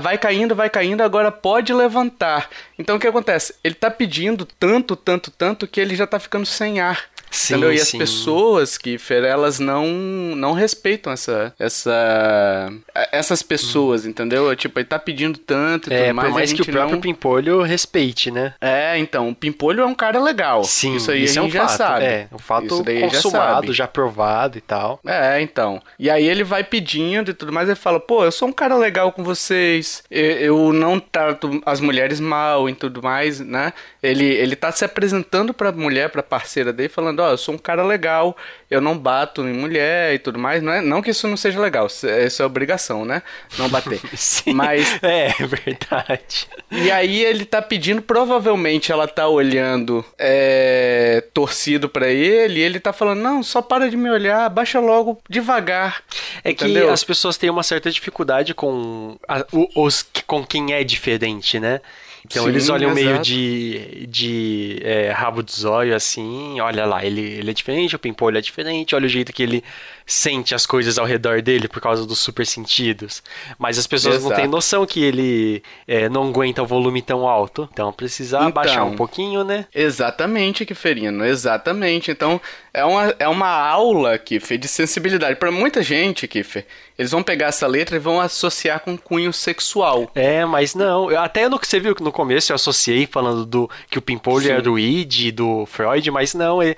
Vai 0.00 0.18
caindo, 0.18 0.54
vai 0.54 0.68
caindo, 0.68 1.02
agora 1.02 1.32
pode 1.32 1.72
levantar. 1.72 2.50
Então 2.78 2.96
o 2.96 3.00
que 3.00 3.06
acontece? 3.06 3.54
Ele 3.64 3.74
tá 3.74 3.90
pedindo 3.90 4.44
tanto, 4.44 4.94
tanto, 4.94 5.30
tanto 5.30 5.66
que 5.66 5.80
ele 5.80 5.96
já 5.96 6.06
tá 6.06 6.18
ficando 6.18 6.44
sem 6.44 6.80
ar. 6.80 7.08
Sim, 7.30 7.54
entendeu? 7.54 7.72
E 7.72 7.78
sim. 7.78 7.82
as 7.82 8.10
pessoas, 8.10 8.76
Kiffer, 8.76 9.24
elas 9.24 9.58
não, 9.58 9.86
não 9.86 10.52
respeitam 10.52 11.12
essa, 11.12 11.54
essa, 11.58 12.72
essas 13.12 13.42
pessoas, 13.42 14.04
hum. 14.04 14.08
entendeu? 14.08 14.54
Tipo, 14.56 14.80
ele 14.80 14.86
tá 14.86 14.98
pedindo 14.98 15.38
tanto 15.38 15.90
e 15.90 15.94
é, 15.94 16.04
tudo 16.04 16.14
mais. 16.14 16.28
Por 16.28 16.34
mais 16.34 16.52
que 16.52 16.62
o 16.62 16.66
próprio 16.66 16.94
não... 16.94 17.00
Pimpolho 17.00 17.62
respeite, 17.62 18.30
né? 18.30 18.54
É, 18.60 18.98
então, 18.98 19.28
o 19.28 19.34
Pimpolho 19.34 19.82
é 19.82 19.86
um 19.86 19.94
cara 19.94 20.20
legal. 20.20 20.64
Sim, 20.64 20.96
isso 20.96 21.10
aí 21.10 21.24
isso 21.24 21.38
a 21.38 21.42
gente 21.42 21.44
é 21.44 21.48
um 21.48 21.50
já 21.50 21.68
fato. 21.68 21.76
sabe. 21.76 22.04
É, 22.04 22.28
um 22.32 22.38
fato 22.38 22.84
consumado, 22.84 23.66
já, 23.68 23.84
já, 23.84 23.88
provado 23.88 24.58
e 24.58 24.60
tal. 24.60 25.00
É, 25.06 25.40
então. 25.40 25.80
E 25.98 26.10
aí 26.10 26.26
ele 26.26 26.42
vai 26.42 26.64
pedindo 26.64 27.30
e 27.30 27.34
tudo 27.34 27.52
mais, 27.52 27.68
ele 27.68 27.76
fala, 27.76 28.00
pô, 28.00 28.24
eu 28.24 28.32
sou 28.32 28.48
um 28.48 28.52
cara 28.52 28.76
legal 28.76 29.12
com 29.12 29.22
vocês, 29.22 30.02
eu, 30.10 30.24
eu 30.24 30.72
não 30.72 30.98
trato 30.98 31.60
as 31.64 31.80
mulheres 31.80 32.20
mal 32.20 32.68
e 32.68 32.74
tudo 32.74 33.02
mais, 33.02 33.40
né? 33.40 33.72
Ele, 34.02 34.24
ele 34.24 34.56
tá 34.56 34.72
se 34.72 34.84
apresentando 34.84 35.52
pra 35.52 35.70
mulher, 35.72 36.10
pra 36.10 36.22
parceira 36.22 36.72
dele, 36.72 36.88
falando, 36.88 37.19
ó, 37.20 37.28
oh, 37.28 37.30
eu 37.32 37.38
sou 37.38 37.54
um 37.54 37.58
cara 37.58 37.82
legal, 37.82 38.36
eu 38.70 38.80
não 38.80 38.96
bato 38.96 39.42
em 39.42 39.52
mulher 39.52 40.14
e 40.14 40.18
tudo 40.18 40.38
mais. 40.38 40.62
Não, 40.62 40.72
é, 40.72 40.80
não 40.80 41.02
que 41.02 41.10
isso 41.10 41.28
não 41.28 41.36
seja 41.36 41.60
legal, 41.60 41.86
isso 41.86 42.06
é 42.06 42.44
obrigação, 42.44 43.04
né? 43.04 43.22
Não 43.58 43.68
bater. 43.68 44.00
Sim, 44.16 44.52
Mas. 44.52 44.98
É, 45.02 45.32
verdade. 45.44 46.46
E 46.70 46.90
aí 46.90 47.24
ele 47.24 47.44
tá 47.44 47.60
pedindo, 47.60 48.00
provavelmente 48.02 48.92
ela 48.92 49.08
tá 49.08 49.26
olhando 49.26 50.04
é, 50.18 51.24
torcido 51.32 51.88
para 51.88 52.08
ele, 52.08 52.60
e 52.60 52.62
ele 52.62 52.78
tá 52.78 52.92
falando, 52.92 53.20
não, 53.20 53.42
só 53.42 53.60
para 53.60 53.88
de 53.88 53.96
me 53.96 54.10
olhar, 54.10 54.48
baixa 54.50 54.78
logo 54.78 55.20
devagar. 55.28 56.02
É 56.44 56.50
entendeu? 56.50 56.86
que 56.86 56.92
as 56.92 57.02
pessoas 57.02 57.36
têm 57.36 57.50
uma 57.50 57.62
certa 57.62 57.90
dificuldade 57.90 58.54
com 58.54 59.18
a, 59.26 59.44
os, 59.74 60.06
com 60.26 60.44
quem 60.44 60.72
é 60.72 60.84
diferente, 60.84 61.58
né? 61.58 61.80
Então 62.24 62.44
Sim, 62.44 62.50
eles 62.50 62.68
olham 62.68 62.90
exato. 62.90 63.04
meio 63.04 63.18
de, 63.22 64.06
de 64.06 64.80
é, 64.82 65.10
rabo 65.10 65.42
de 65.42 65.52
zóio, 65.52 65.94
assim, 65.94 66.60
olha 66.60 66.84
lá, 66.84 67.04
ele, 67.04 67.20
ele 67.20 67.50
é 67.50 67.54
diferente, 67.54 67.96
o 67.96 67.98
Pimpolho 67.98 68.38
é 68.38 68.40
diferente, 68.40 68.94
olha 68.94 69.06
o 69.06 69.08
jeito 69.08 69.32
que 69.32 69.42
ele 69.42 69.64
sente 70.10 70.56
as 70.56 70.66
coisas 70.66 70.98
ao 70.98 71.06
redor 71.06 71.40
dele 71.40 71.68
por 71.68 71.80
causa 71.80 72.04
dos 72.04 72.18
super 72.18 72.44
sentidos. 72.44 73.22
Mas 73.56 73.78
as 73.78 73.86
pessoas 73.86 74.16
Exato. 74.16 74.28
não 74.28 74.36
têm 74.36 74.48
noção 74.48 74.84
que 74.84 75.02
ele 75.02 75.62
é, 75.86 76.08
não 76.08 76.28
aguenta 76.28 76.62
o 76.62 76.66
volume 76.66 77.00
tão 77.00 77.28
alto. 77.28 77.68
Então 77.72 77.92
precisa 77.92 78.38
então, 78.38 78.50
baixar 78.50 78.84
um 78.84 78.96
pouquinho, 78.96 79.44
né? 79.44 79.66
Exatamente, 79.72 80.66
Kiferino, 80.66 81.24
exatamente. 81.24 82.10
Então 82.10 82.40
é 82.74 82.84
uma, 82.84 83.14
é 83.20 83.28
uma 83.28 83.48
aula, 83.48 84.18
Kiffer, 84.18 84.58
de 84.58 84.66
sensibilidade. 84.66 85.36
Para 85.36 85.52
muita 85.52 85.82
gente, 85.82 86.26
Kiffer, 86.26 86.66
eles 86.98 87.10
vão 87.10 87.22
pegar 87.22 87.46
essa 87.46 87.66
letra 87.66 87.96
e 87.96 87.98
vão 87.98 88.20
associar 88.20 88.80
com 88.80 88.96
cunho 88.96 89.32
sexual. 89.32 90.10
É, 90.14 90.44
mas 90.44 90.74
não. 90.74 91.08
Até 91.16 91.48
no 91.48 91.58
que 91.58 91.66
você 91.66 91.80
viu 91.80 91.94
que 91.94 92.02
no 92.02 92.12
começo 92.12 92.52
eu 92.52 92.56
associei 92.56 93.06
falando 93.06 93.46
do 93.46 93.70
que 93.88 93.98
o 93.98 94.02
Pimpolho 94.02 94.50
era 94.50 94.60
do 94.60 94.78
Id, 94.78 95.32
do 95.32 95.66
Freud, 95.66 96.10
mas 96.10 96.34
não. 96.34 96.60
É, 96.60 96.76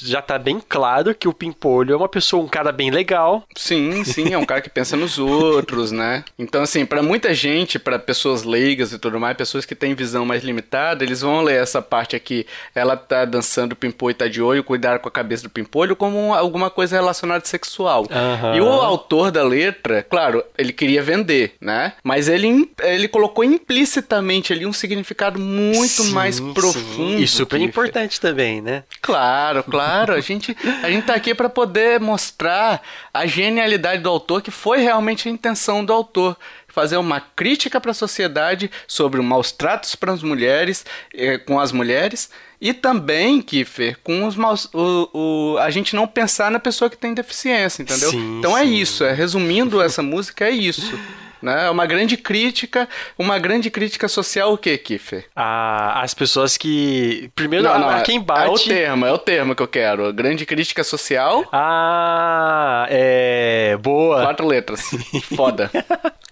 já 0.00 0.20
tá 0.20 0.38
bem 0.38 0.60
claro 0.68 1.14
que 1.14 1.26
o 1.26 1.32
Pimpolho 1.32 1.94
é 1.94 1.96
uma 1.96 2.08
pessoa, 2.08 2.44
um 2.44 2.48
cara 2.48 2.63
cara 2.64 2.72
bem 2.72 2.90
legal. 2.90 3.44
Sim, 3.56 4.04
sim, 4.04 4.32
é 4.32 4.38
um 4.38 4.44
cara 4.44 4.60
que 4.60 4.70
pensa 4.70 4.96
nos 4.96 5.18
outros, 5.18 5.92
né? 5.92 6.24
Então, 6.38 6.62
assim, 6.62 6.86
para 6.86 7.02
muita 7.02 7.34
gente, 7.34 7.78
para 7.78 7.98
pessoas 7.98 8.42
leigas 8.42 8.92
e 8.92 8.98
tudo 8.98 9.20
mais, 9.20 9.36
pessoas 9.36 9.66
que 9.66 9.74
têm 9.74 9.94
visão 9.94 10.24
mais 10.24 10.42
limitada, 10.42 11.04
eles 11.04 11.20
vão 11.20 11.42
ler 11.42 11.60
essa 11.60 11.82
parte 11.82 12.16
aqui, 12.16 12.46
ela 12.74 12.96
tá 12.96 13.24
dançando 13.24 13.76
pimpolho 13.76 14.12
e 14.12 14.14
tá 14.14 14.28
de 14.28 14.40
olho, 14.40 14.64
cuidar 14.64 14.98
com 14.98 15.08
a 15.08 15.12
cabeça 15.12 15.42
do 15.42 15.50
pimpolho, 15.50 15.94
como 15.94 16.32
alguma 16.32 16.70
coisa 16.70 16.96
relacionada 16.96 17.44
sexual. 17.44 18.02
Uhum. 18.02 18.54
E 18.54 18.60
o 18.60 18.68
autor 18.68 19.30
da 19.30 19.42
letra, 19.42 20.02
claro, 20.02 20.42
ele 20.56 20.72
queria 20.72 21.02
vender, 21.02 21.54
né? 21.60 21.92
Mas 22.02 22.28
ele, 22.28 22.70
ele 22.82 23.08
colocou 23.08 23.44
implicitamente 23.44 24.52
ali 24.52 24.66
um 24.66 24.72
significado 24.72 25.38
muito 25.38 26.02
sim, 26.02 26.12
mais 26.12 26.40
profundo. 26.40 27.20
E 27.20 27.26
super 27.26 27.60
importante 27.60 28.20
também, 28.20 28.60
né? 28.60 28.84
Claro, 29.00 29.62
claro. 29.64 30.14
A 30.14 30.20
gente, 30.20 30.56
a 30.82 30.90
gente 30.90 31.04
tá 31.04 31.14
aqui 31.14 31.34
para 31.34 31.48
poder 31.48 32.00
mostrar 32.00 32.53
mostrar 32.54 32.82
a 33.12 33.26
genialidade 33.26 34.02
do 34.02 34.08
autor, 34.08 34.42
que 34.42 34.50
foi 34.50 34.78
realmente 34.78 35.28
a 35.28 35.32
intenção 35.32 35.84
do 35.84 35.92
autor 35.92 36.36
fazer 36.68 36.96
uma 36.96 37.20
crítica 37.20 37.80
para 37.80 37.92
a 37.92 37.94
sociedade 37.94 38.70
sobre 38.86 39.20
os 39.20 39.26
maus 39.26 39.52
tratos 39.52 39.94
para 39.94 40.12
as 40.12 40.22
mulheres, 40.22 40.84
eh, 41.14 41.38
com 41.38 41.60
as 41.60 41.70
mulheres, 41.70 42.30
e 42.60 42.72
também, 42.74 43.40
Kiffer, 43.40 43.96
com 44.02 44.26
os 44.26 44.34
maus, 44.34 44.68
o, 44.74 45.08
o, 45.54 45.58
a 45.58 45.70
gente 45.70 45.94
não 45.94 46.06
pensar 46.06 46.50
na 46.50 46.58
pessoa 46.58 46.90
que 46.90 46.96
tem 46.96 47.14
deficiência, 47.14 47.82
entendeu? 47.82 48.10
Sim, 48.10 48.38
então 48.38 48.58
é 48.58 48.64
sim. 48.64 48.70
é 48.70 48.72
isso, 48.72 49.04
é, 49.04 49.12
resumindo 49.12 49.80
essa 49.80 50.02
música, 50.02 50.46
é 50.46 50.50
isso. 50.50 50.98
Né? 51.44 51.66
É 51.66 51.70
uma 51.70 51.84
grande 51.84 52.16
crítica, 52.16 52.88
uma 53.18 53.38
grande 53.38 53.70
crítica 53.70 54.08
social 54.08 54.54
o 54.54 54.58
que, 54.58 54.78
Kiffer? 54.78 55.26
Ah, 55.36 56.00
as 56.00 56.14
pessoas 56.14 56.56
que... 56.56 57.30
Primeiro, 57.34 57.64
não, 57.64 57.78
não, 57.78 57.88
a, 57.90 58.00
quem 58.00 58.18
bate... 58.18 58.48
É 58.48 58.50
o 58.50 58.58
termo, 58.58 59.04
é 59.04 59.12
o 59.12 59.18
termo 59.18 59.54
que 59.54 59.62
eu 59.62 59.68
quero. 59.68 60.10
Grande 60.10 60.46
crítica 60.46 60.82
social. 60.82 61.44
Ah, 61.52 62.86
é... 62.88 63.76
Boa. 63.82 64.22
Quatro 64.22 64.46
letras. 64.46 64.88
Foda. 65.36 65.70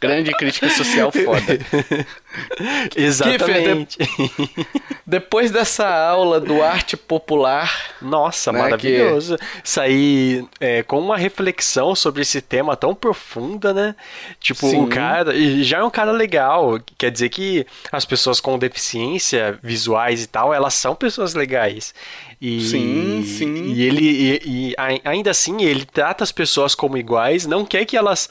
grande 0.00 0.32
crítica 0.32 0.68
social 0.70 1.12
foda. 1.12 1.58
Exatamente. 2.96 3.98
Kiffer, 3.98 4.26
de... 4.26 4.66
depois 5.06 5.50
dessa 5.50 5.86
aula 5.86 6.40
do 6.40 6.62
arte 6.62 6.96
popular... 6.96 7.92
Nossa, 8.00 8.50
né, 8.50 8.60
maravilhoso. 8.60 9.36
Que... 9.36 9.44
Sair 9.62 10.44
é, 10.58 10.82
com 10.82 10.98
uma 10.98 11.18
reflexão 11.18 11.94
sobre 11.94 12.22
esse 12.22 12.40
tema 12.40 12.76
tão 12.76 12.94
profunda, 12.94 13.74
né? 13.74 13.94
Tipo, 14.40 14.68
Sim. 14.68 14.84
o 14.84 14.88
cara 14.88 15.01
cara, 15.08 15.34
e 15.34 15.62
já 15.62 15.78
é 15.78 15.84
um 15.84 15.90
cara 15.90 16.12
legal. 16.12 16.78
Quer 16.98 17.10
dizer 17.10 17.28
que 17.28 17.66
as 17.90 18.04
pessoas 18.04 18.40
com 18.40 18.58
deficiência 18.58 19.58
visuais 19.62 20.22
e 20.22 20.26
tal, 20.26 20.52
elas 20.52 20.74
são 20.74 20.94
pessoas 20.94 21.34
legais. 21.34 21.94
E, 22.42 22.60
sim, 22.60 23.22
sim. 23.24 23.72
E 23.72 23.84
ele 23.84 24.04
e, 24.04 24.40
e, 24.44 24.74
ainda 25.04 25.30
assim 25.30 25.62
ele 25.62 25.84
trata 25.84 26.24
as 26.24 26.32
pessoas 26.32 26.74
como 26.74 26.98
iguais, 26.98 27.46
não 27.46 27.64
quer 27.64 27.84
que 27.84 27.96
elas 27.96 28.28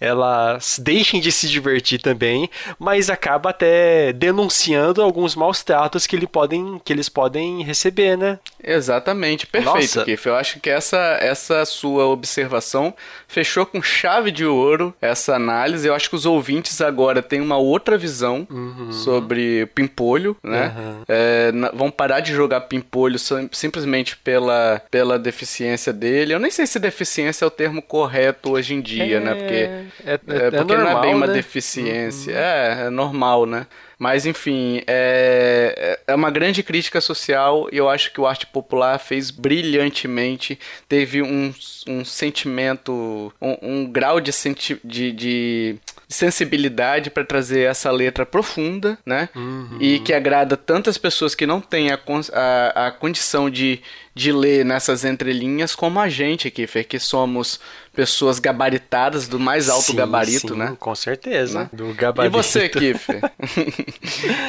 elas 0.00 0.80
deixem 0.82 1.20
de 1.20 1.30
se 1.30 1.46
divertir 1.46 2.00
também, 2.00 2.48
mas 2.78 3.10
acaba 3.10 3.50
até 3.50 4.14
denunciando 4.14 5.02
alguns 5.02 5.36
maus 5.36 5.62
tratos 5.62 6.06
que 6.06 6.16
ele 6.16 6.26
podem 6.26 6.80
que 6.82 6.90
eles 6.90 7.10
podem 7.10 7.62
receber, 7.62 8.16
né? 8.16 8.38
Exatamente, 8.64 9.46
perfeito. 9.46 10.06
Eu 10.26 10.36
acho 10.36 10.58
que 10.58 10.70
essa 10.70 11.18
essa 11.20 11.66
sua 11.66 12.06
observação 12.06 12.94
fechou 13.28 13.66
com 13.66 13.82
chave 13.82 14.30
de 14.30 14.46
ouro 14.46 14.94
essa 15.02 15.34
análise. 15.34 15.86
Eu 15.86 15.94
acho 15.94 16.08
que 16.08 16.16
os 16.16 16.24
ouvintes 16.24 16.80
agora 16.80 17.20
têm 17.20 17.42
uma 17.42 17.58
outra 17.58 17.98
visão 17.98 18.46
uhum. 18.48 18.90
sobre 18.90 19.66
pimpolho, 19.74 20.34
né? 20.42 20.74
Uhum. 20.74 21.02
É, 21.06 21.52
vão 21.74 21.90
parar 21.90 22.20
de 22.20 22.32
jogar 22.32 22.62
pimpolho 22.62 23.18
simplesmente 23.52 24.16
pela, 24.16 24.82
pela 24.90 25.18
deficiência 25.18 25.92
dele. 25.92 26.34
Eu 26.34 26.38
nem 26.38 26.50
sei 26.50 26.66
se 26.66 26.78
deficiência 26.78 27.44
é 27.44 27.48
o 27.48 27.50
termo 27.50 27.82
correto 27.82 28.52
hoje 28.52 28.74
em 28.74 28.80
dia, 28.80 29.16
é, 29.16 29.20
né? 29.20 29.34
Porque, 29.34 29.54
é, 29.54 29.86
é, 30.06 30.12
é 30.14 30.50
porque 30.50 30.74
normal, 30.74 30.92
não 30.92 30.98
é 30.98 31.00
bem 31.02 31.14
uma 31.14 31.26
né? 31.26 31.32
deficiência. 31.32 32.32
Uhum. 32.32 32.38
É, 32.38 32.86
é 32.86 32.90
normal, 32.90 33.46
né? 33.46 33.66
Mas, 34.00 34.24
enfim, 34.24 34.82
é, 34.86 36.00
é 36.06 36.14
uma 36.14 36.30
grande 36.30 36.62
crítica 36.62 37.02
social 37.02 37.68
e 37.70 37.76
eu 37.76 37.86
acho 37.86 38.10
que 38.10 38.18
o 38.18 38.26
arte 38.26 38.46
popular 38.46 38.98
fez 38.98 39.30
brilhantemente. 39.30 40.58
Teve 40.88 41.20
um, 41.20 41.52
um 41.86 42.02
sentimento, 42.02 43.30
um, 43.38 43.58
um 43.60 43.86
grau 43.86 44.18
de, 44.18 44.32
senti 44.32 44.80
de, 44.82 45.12
de 45.12 45.76
sensibilidade 46.10 47.08
para 47.08 47.24
trazer 47.24 47.70
essa 47.70 47.90
letra 47.90 48.26
profunda, 48.26 48.98
né? 49.06 49.28
Uhum. 49.34 49.78
E 49.80 50.00
que 50.00 50.12
agrada 50.12 50.56
tantas 50.56 50.98
pessoas 50.98 51.36
que 51.36 51.46
não 51.46 51.60
têm 51.60 51.92
a, 51.92 51.98
a, 52.32 52.88
a 52.88 52.90
condição 52.90 53.48
de, 53.48 53.80
de 54.14 54.32
ler 54.32 54.64
nessas 54.64 55.04
entrelinhas 55.04 55.74
como 55.74 56.00
a 56.00 56.08
gente 56.08 56.48
aqui, 56.48 56.66
Fer, 56.66 56.84
que 56.84 56.98
somos 56.98 57.60
pessoas 57.94 58.38
gabaritadas 58.38 59.26
do 59.26 59.38
mais 59.38 59.68
alto 59.68 59.86
sim, 59.86 59.96
gabarito, 59.96 60.54
sim, 60.54 60.58
né? 60.58 60.76
Com 60.78 60.94
certeza. 60.94 61.60
Né? 61.60 61.70
Do 61.72 61.92
gabarito. 61.94 62.30
E 62.30 62.42
você, 62.42 62.68
Kiffer? 62.68 63.20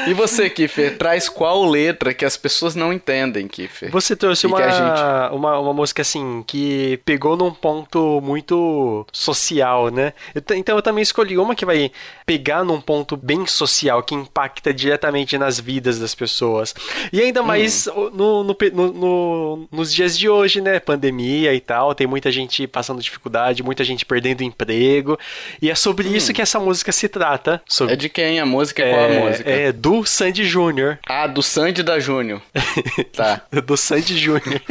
e 0.07 0.13
você, 0.13 0.49
Kiffer, 0.49 0.97
traz 0.97 1.27
qual 1.27 1.65
letra 1.65 2.13
que 2.13 2.23
as 2.23 2.37
pessoas 2.37 2.75
não 2.75 2.93
entendem, 2.93 3.47
Kiffer? 3.47 3.89
Você 3.91 4.15
trouxe 4.15 4.45
uma, 4.45 4.61
gente... 4.61 5.33
uma, 5.33 5.59
uma 5.59 5.73
música 5.73 6.01
assim 6.01 6.43
que 6.45 6.99
pegou 7.03 7.35
num 7.35 7.51
ponto 7.51 8.21
muito 8.21 9.05
social, 9.11 9.89
né? 9.89 10.13
Então 10.35 10.75
eu 10.75 10.81
também 10.81 11.01
escolhi 11.01 11.37
uma 11.37 11.55
que 11.55 11.65
vai 11.65 11.91
pegar 12.25 12.63
num 12.63 12.79
ponto 12.79 13.17
bem 13.17 13.45
social, 13.47 14.03
que 14.03 14.13
impacta 14.13 14.73
diretamente 14.73 15.37
nas 15.37 15.59
vidas 15.59 15.99
das 15.99 16.13
pessoas. 16.13 16.75
E 17.11 17.19
ainda 17.19 17.41
mais 17.41 17.87
hum. 17.87 18.11
no, 18.13 18.43
no, 18.43 18.93
no, 18.93 19.50
nos 19.71 19.93
dias 19.93 20.17
de 20.17 20.29
hoje, 20.29 20.61
né? 20.61 20.79
Pandemia 20.79 21.53
e 21.53 21.59
tal, 21.59 21.95
tem 21.95 22.05
muita 22.05 22.31
gente 22.31 22.67
passando 22.67 23.01
dificuldade 23.01 23.61
muita 23.63 23.83
gente 23.83 24.05
perdendo 24.05 24.43
emprego. 24.43 25.17
E 25.61 25.69
é 25.69 25.75
sobre 25.75 26.07
hum. 26.07 26.15
isso 26.15 26.33
que 26.33 26.41
essa 26.41 26.59
música 26.59 26.91
se 26.91 27.07
trata. 27.07 27.61
Sobre... 27.67 27.93
É 27.93 27.95
de 27.95 28.09
quem 28.09 28.39
a 28.39 28.45
música? 28.45 28.83
É, 28.83 28.89
qual 28.89 29.01
a 29.01 29.07
é, 29.07 29.19
música? 29.19 29.49
É 29.49 29.71
do 29.71 30.05
Sandy 30.05 30.43
Júnior. 30.43 30.99
Ah, 31.07 31.27
do 31.27 31.41
Sandy 31.41 31.83
da 31.83 31.99
Júnior. 31.99 32.41
tá. 33.13 33.41
do 33.65 33.77
Sandy 33.77 34.17
Júnior. 34.17 34.61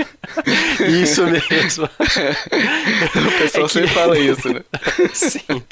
isso 1.03 1.25
mesmo. 1.27 1.85
o 1.89 3.39
pessoal 3.39 3.65
é 3.65 3.67
que... 3.67 3.73
sempre 3.73 3.89
fala 3.89 4.19
isso, 4.19 4.53
né? 4.53 4.61
Sim. 5.13 5.63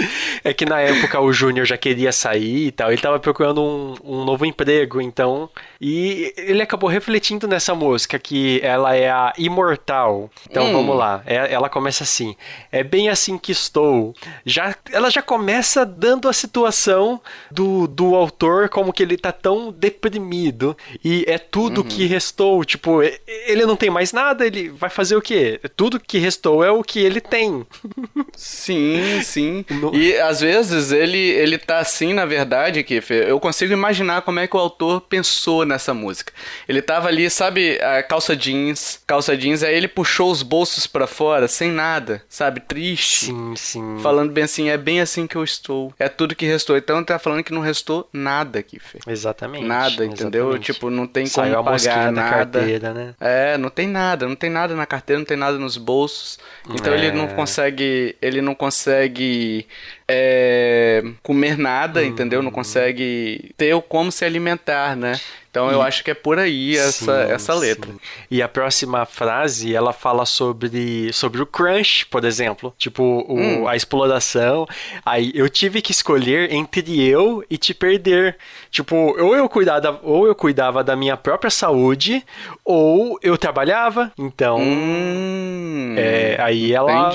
É 0.43 0.53
que 0.53 0.65
na 0.65 0.81
época 0.81 1.21
o 1.21 1.33
Júnior 1.33 1.67
já 1.67 1.77
queria 1.77 2.13
sair 2.13 2.69
e 2.69 2.73
tal. 2.73 2.91
Ele 2.91 3.01
tava 3.01 3.19
procurando 3.19 3.63
um, 3.63 3.95
um 4.05 4.25
novo 4.25 4.47
emprego, 4.47 5.01
então. 5.01 5.51
E 5.81 6.33
ele 6.37 6.63
acabou 6.63 6.89
refletindo 6.89 7.47
nessa 7.47 7.75
música 7.75 8.19
que 8.19 8.61
ela 8.63 8.95
é 8.95 8.98
a 9.07 9.33
imortal. 9.37 10.31
Então 10.49 10.65
hum. 10.65 10.73
vamos 10.73 10.97
lá. 10.97 11.23
É, 11.27 11.53
ela 11.53 11.69
começa 11.69 12.05
assim 12.05 12.35
é 12.71 12.83
bem 12.83 13.09
assim 13.09 13.37
que 13.39 13.53
estou. 13.53 14.15
Já, 14.45 14.75
ela 14.93 15.11
já 15.11 15.23
começa 15.23 15.85
dando 15.85 16.29
a 16.29 16.33
situação 16.33 17.21
do, 17.51 17.87
do 17.87 18.15
autor 18.15 18.69
como 18.69 18.93
que 18.93 19.03
ele 19.03 19.17
tá 19.17 19.33
tão 19.33 19.73
deprimido 19.73 20.77
e 21.05 21.25
é 21.27 21.39
tudo 21.39 21.83
uhum. 21.83 21.89
que 21.89 22.07
restou, 22.07 22.65
tipo, 22.65 23.03
ele 23.03 23.67
não 23.67 23.77
tem 23.77 23.91
mais 23.91 24.13
nada, 24.13 24.47
ele 24.47 24.69
vai 24.69 24.91
fazer 24.91 25.17
o 25.17 25.23
quê? 25.23 25.61
Tudo 25.77 26.01
que 26.01 26.19
restou 26.19 26.65
é 26.65 26.71
o 26.71 26.83
que 26.83 27.01
ele 27.01 27.21
tem. 27.21 27.67
Sim, 28.37 29.21
sim. 29.23 29.65
No... 29.79 29.95
E 29.95 30.19
às 30.19 30.41
vezes 30.41 30.91
ele, 30.91 31.19
ele 31.19 31.57
tá 31.57 31.79
assim, 31.79 32.13
na 32.13 32.25
verdade, 32.25 32.83
que 32.83 33.01
eu 33.11 33.39
consigo 33.39 33.73
imaginar 33.73 34.23
como 34.23 34.41
é 34.41 34.47
que 34.47 34.57
o 34.57 34.59
autor 34.59 35.03
pensou 35.03 35.65
nessa 35.65 35.95
música. 35.95 36.33
Ele 36.69 36.83
tava 36.83 37.09
ali, 37.09 37.31
sabe, 37.31 37.79
a 37.81 38.03
calça 38.03 38.35
jeans, 38.35 38.88
calça 39.07 39.37
jeans, 39.37 39.63
aí 39.63 39.75
ele 39.75 39.89
puxou 39.89 40.31
os 40.31 40.43
bolsos 40.43 40.87
para 40.87 41.07
fora 41.07 41.49
sem 41.49 41.71
nada, 41.71 42.23
sabe? 42.29 42.61
triste. 42.69 43.27
Sim, 43.27 43.55
sim. 43.57 43.99
Falando 44.03 44.31
bem 44.31 44.45
assim, 44.45 44.69
é 44.69 44.77
bem 44.77 45.01
assim 45.01 45.27
que 45.27 45.37
eu 45.37 45.43
estou. 45.43 45.93
É 45.99 46.09
tudo 46.09 46.35
que 46.35 46.47
restou. 46.47 46.77
Então 46.77 47.03
tá 47.03 47.19
falando 47.19 47.43
que 47.43 47.53
não 47.53 47.63
restou 47.63 48.09
nada 48.13 48.59
aqui, 48.59 48.79
Fê. 48.79 48.99
Exatamente. 49.07 49.65
Nada, 49.65 50.05
entendeu? 50.05 50.51
Exatamente. 50.51 50.73
Tipo, 50.73 50.91
não 50.91 51.07
tem 51.07 51.27
Saiu 51.27 51.57
como 51.57 51.71
pagar 51.71 52.13
nada. 52.13 52.61
Carteira, 52.61 52.93
né? 52.93 53.15
É, 53.19 53.57
não 53.59 53.71
tem 53.71 53.89
nada, 53.89 54.29
não 54.29 54.37
tem 54.37 54.51
nada 54.51 54.75
na 54.75 54.87
carteira, 54.87 55.19
não 55.19 55.27
tem 55.27 55.37
nada 55.37 55.59
nos 55.59 55.77
bolsos. 55.77 56.39
Então 56.69 56.93
é... 56.93 56.97
ele 56.97 57.13
não 57.13 57.29
consegue, 57.29 58.17
ele 58.21 58.43
não 58.43 58.55
consegue 58.55 59.67
é, 60.07 61.03
comer 61.23 61.57
nada, 61.57 62.05
entendeu? 62.05 62.43
Não 62.43 62.51
consegue 62.51 63.53
ter 63.57 63.81
como 63.83 64.13
se 64.13 64.25
alimentar, 64.25 64.95
né? 64.95 65.19
Então 65.59 65.73
eu 65.73 65.83
acho 65.83 66.05
que 66.05 66.11
é 66.13 66.15
por 66.15 66.39
aí 66.39 66.77
essa, 66.77 67.27
sim, 67.27 67.33
essa 67.33 67.55
letra. 67.55 67.91
Sim. 67.91 67.99
E 68.31 68.41
a 68.41 68.49
próxima 68.49 69.05
frase, 69.05 69.75
ela 69.75 69.93
fala 69.93 70.25
sobre, 70.25 71.13
sobre 71.13 71.43
o 71.43 71.47
crunch, 71.47 72.07
por 72.07 72.25
exemplo. 72.25 72.73
Tipo, 72.79 73.03
o, 73.03 73.35
hum. 73.35 73.67
a 73.67 73.75
exploração. 73.75 74.67
Aí 75.05 75.33
eu 75.35 75.49
tive 75.49 75.83
que 75.83 75.91
escolher 75.91 76.53
entre 76.53 77.03
eu 77.03 77.45
e 77.51 77.59
te 77.59 77.75
perder. 77.75 78.37
Tipo, 78.71 78.97
ou 78.97 79.35
eu 79.35 79.49
cuidava, 79.49 79.99
ou 80.03 80.27
eu 80.27 80.35
cuidava 80.35 80.85
da 80.85 80.95
minha 80.95 81.17
própria 81.17 81.51
saúde, 81.51 82.25
ou 82.65 83.19
eu 83.21 83.37
trabalhava. 83.37 84.13
Então, 84.17 84.59
hum, 84.61 85.95
é, 85.97 86.37
aí 86.41 86.73
ela, 86.73 87.15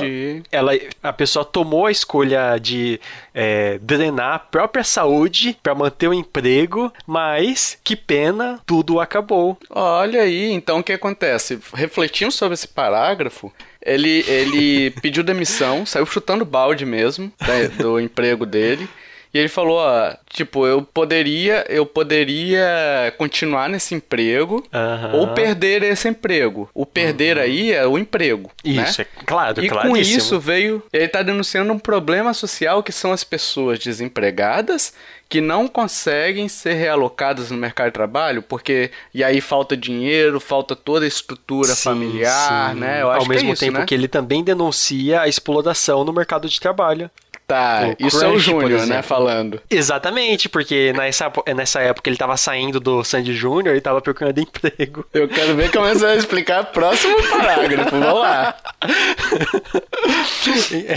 ela, 0.51 0.71
a 1.01 1.13
pessoa 1.13 1.45
tomou 1.45 1.86
a 1.86 1.91
escolha 1.91 2.58
de 2.58 2.99
é, 3.34 3.77
drenar 3.82 4.34
a 4.34 4.39
própria 4.39 4.84
saúde 4.84 5.58
para 5.62 5.73
manter 5.73 6.08
o 6.08 6.13
emprego, 6.13 6.91
mas 7.08 7.77
que 7.84 7.95
pena, 7.95 8.33
tudo 8.65 9.00
acabou. 9.00 9.58
Olha 9.69 10.22
aí, 10.22 10.52
então 10.52 10.80
o 10.80 10.84
que 10.84 10.93
acontece? 10.93 11.60
Refletindo 11.74 12.32
sobre 12.32 12.54
esse 12.54 12.67
parágrafo, 12.67 13.52
ele, 13.82 14.24
ele 14.28 14.91
pediu 15.02 15.24
demissão, 15.24 15.86
saiu 15.86 16.06
chutando 16.06 16.46
balde 16.46 16.86
mesmo 16.86 17.32
né, 17.41 17.67
do 17.67 18.00
emprego 18.00 18.46
dele. 18.46 18.88
E 19.34 19.39
ele 19.39 19.48
falou, 19.48 19.78
ó, 19.78 20.13
tipo, 20.30 20.67
eu 20.67 20.84
poderia, 20.84 21.65
eu 21.67 21.86
poderia 21.86 23.13
continuar 23.17 23.67
nesse 23.67 23.96
emprego 23.96 24.63
uhum. 24.72 25.19
ou 25.19 25.28
perder 25.30 25.82
esse 25.82 26.08
emprego. 26.08 26.69
O 26.74 26.86
perder 26.86 27.38
uhum. 27.38 27.43
aí 27.43 27.72
é 27.72 27.88
o 27.88 27.98
emprego, 27.98 28.52
né? 28.63 28.84
Isso, 28.84 29.02
né? 29.02 29.08
é 29.10 29.24
claro, 29.26 29.63
E 29.63 29.69
com 29.69 29.98
isso 29.98 30.39
veio, 30.39 30.84
ele 30.93 31.08
tá 31.08 31.24
denunciando 31.24 31.74
um 31.74 31.80
problema 31.80 32.32
social 32.34 32.84
que 32.84 32.91
são 32.91 33.12
as 33.12 33.24
pessoas 33.24 33.80
desempregadas 33.80 34.93
que 35.28 35.41
não 35.41 35.67
conseguem 35.67 36.48
ser 36.48 36.74
realocadas 36.74 37.50
no 37.50 37.58
mercado 37.58 37.88
de 37.88 37.93
trabalho, 37.93 38.43
porque 38.43 38.91
e 39.12 39.24
aí 39.24 39.41
falta 39.41 39.76
dinheiro, 39.76 40.39
falta 40.39 40.76
toda 40.76 41.06
a 41.06 41.08
estrutura 41.08 41.74
sim, 41.74 41.82
familiar, 41.82 42.74
sim. 42.74 42.80
né? 42.80 43.02
Eu 43.02 43.10
Ao 43.10 43.26
mesmo 43.26 43.50
é 43.50 43.54
isso, 43.54 43.65
tempo 43.65 43.80
né? 43.80 43.86
que 43.88 43.96
ele 43.96 44.08
também 44.08 44.43
denuncia 44.43 45.22
a 45.22 45.28
exploração 45.28 46.04
no 46.04 46.13
mercado 46.13 46.48
de 46.48 46.60
trabalho. 46.60 47.10
Tá, 47.54 47.96
o 48.02 48.08
isso 48.08 48.24
é 48.24 48.28
o 48.28 48.39
Júnior, 48.39 48.88
né, 48.88 49.04
falando. 49.04 49.62
Exatamente, 49.70 50.50
porque 50.50 50.92
nessa, 50.94 51.32
nessa 51.56 51.82
época 51.82 52.10
ele 52.10 52.18
tava 52.18 52.36
saindo 52.36 52.80
do 52.80 53.04
Sandy 53.04 53.36
Júnior 53.36 53.76
e 53.76 53.82
tava 53.82 54.02
procurando 54.02 54.39
emprego. 54.39 55.06
Eu 55.13 55.28
quero 55.28 55.56
ver 55.56 55.72
como 55.72 55.88
você 55.88 56.04
vai 56.04 56.18
explicar 56.18 56.63
o 56.63 56.66
próximo 56.66 57.16
parágrafo, 57.30 57.92
vamos 57.92 58.20
lá. 58.20 58.56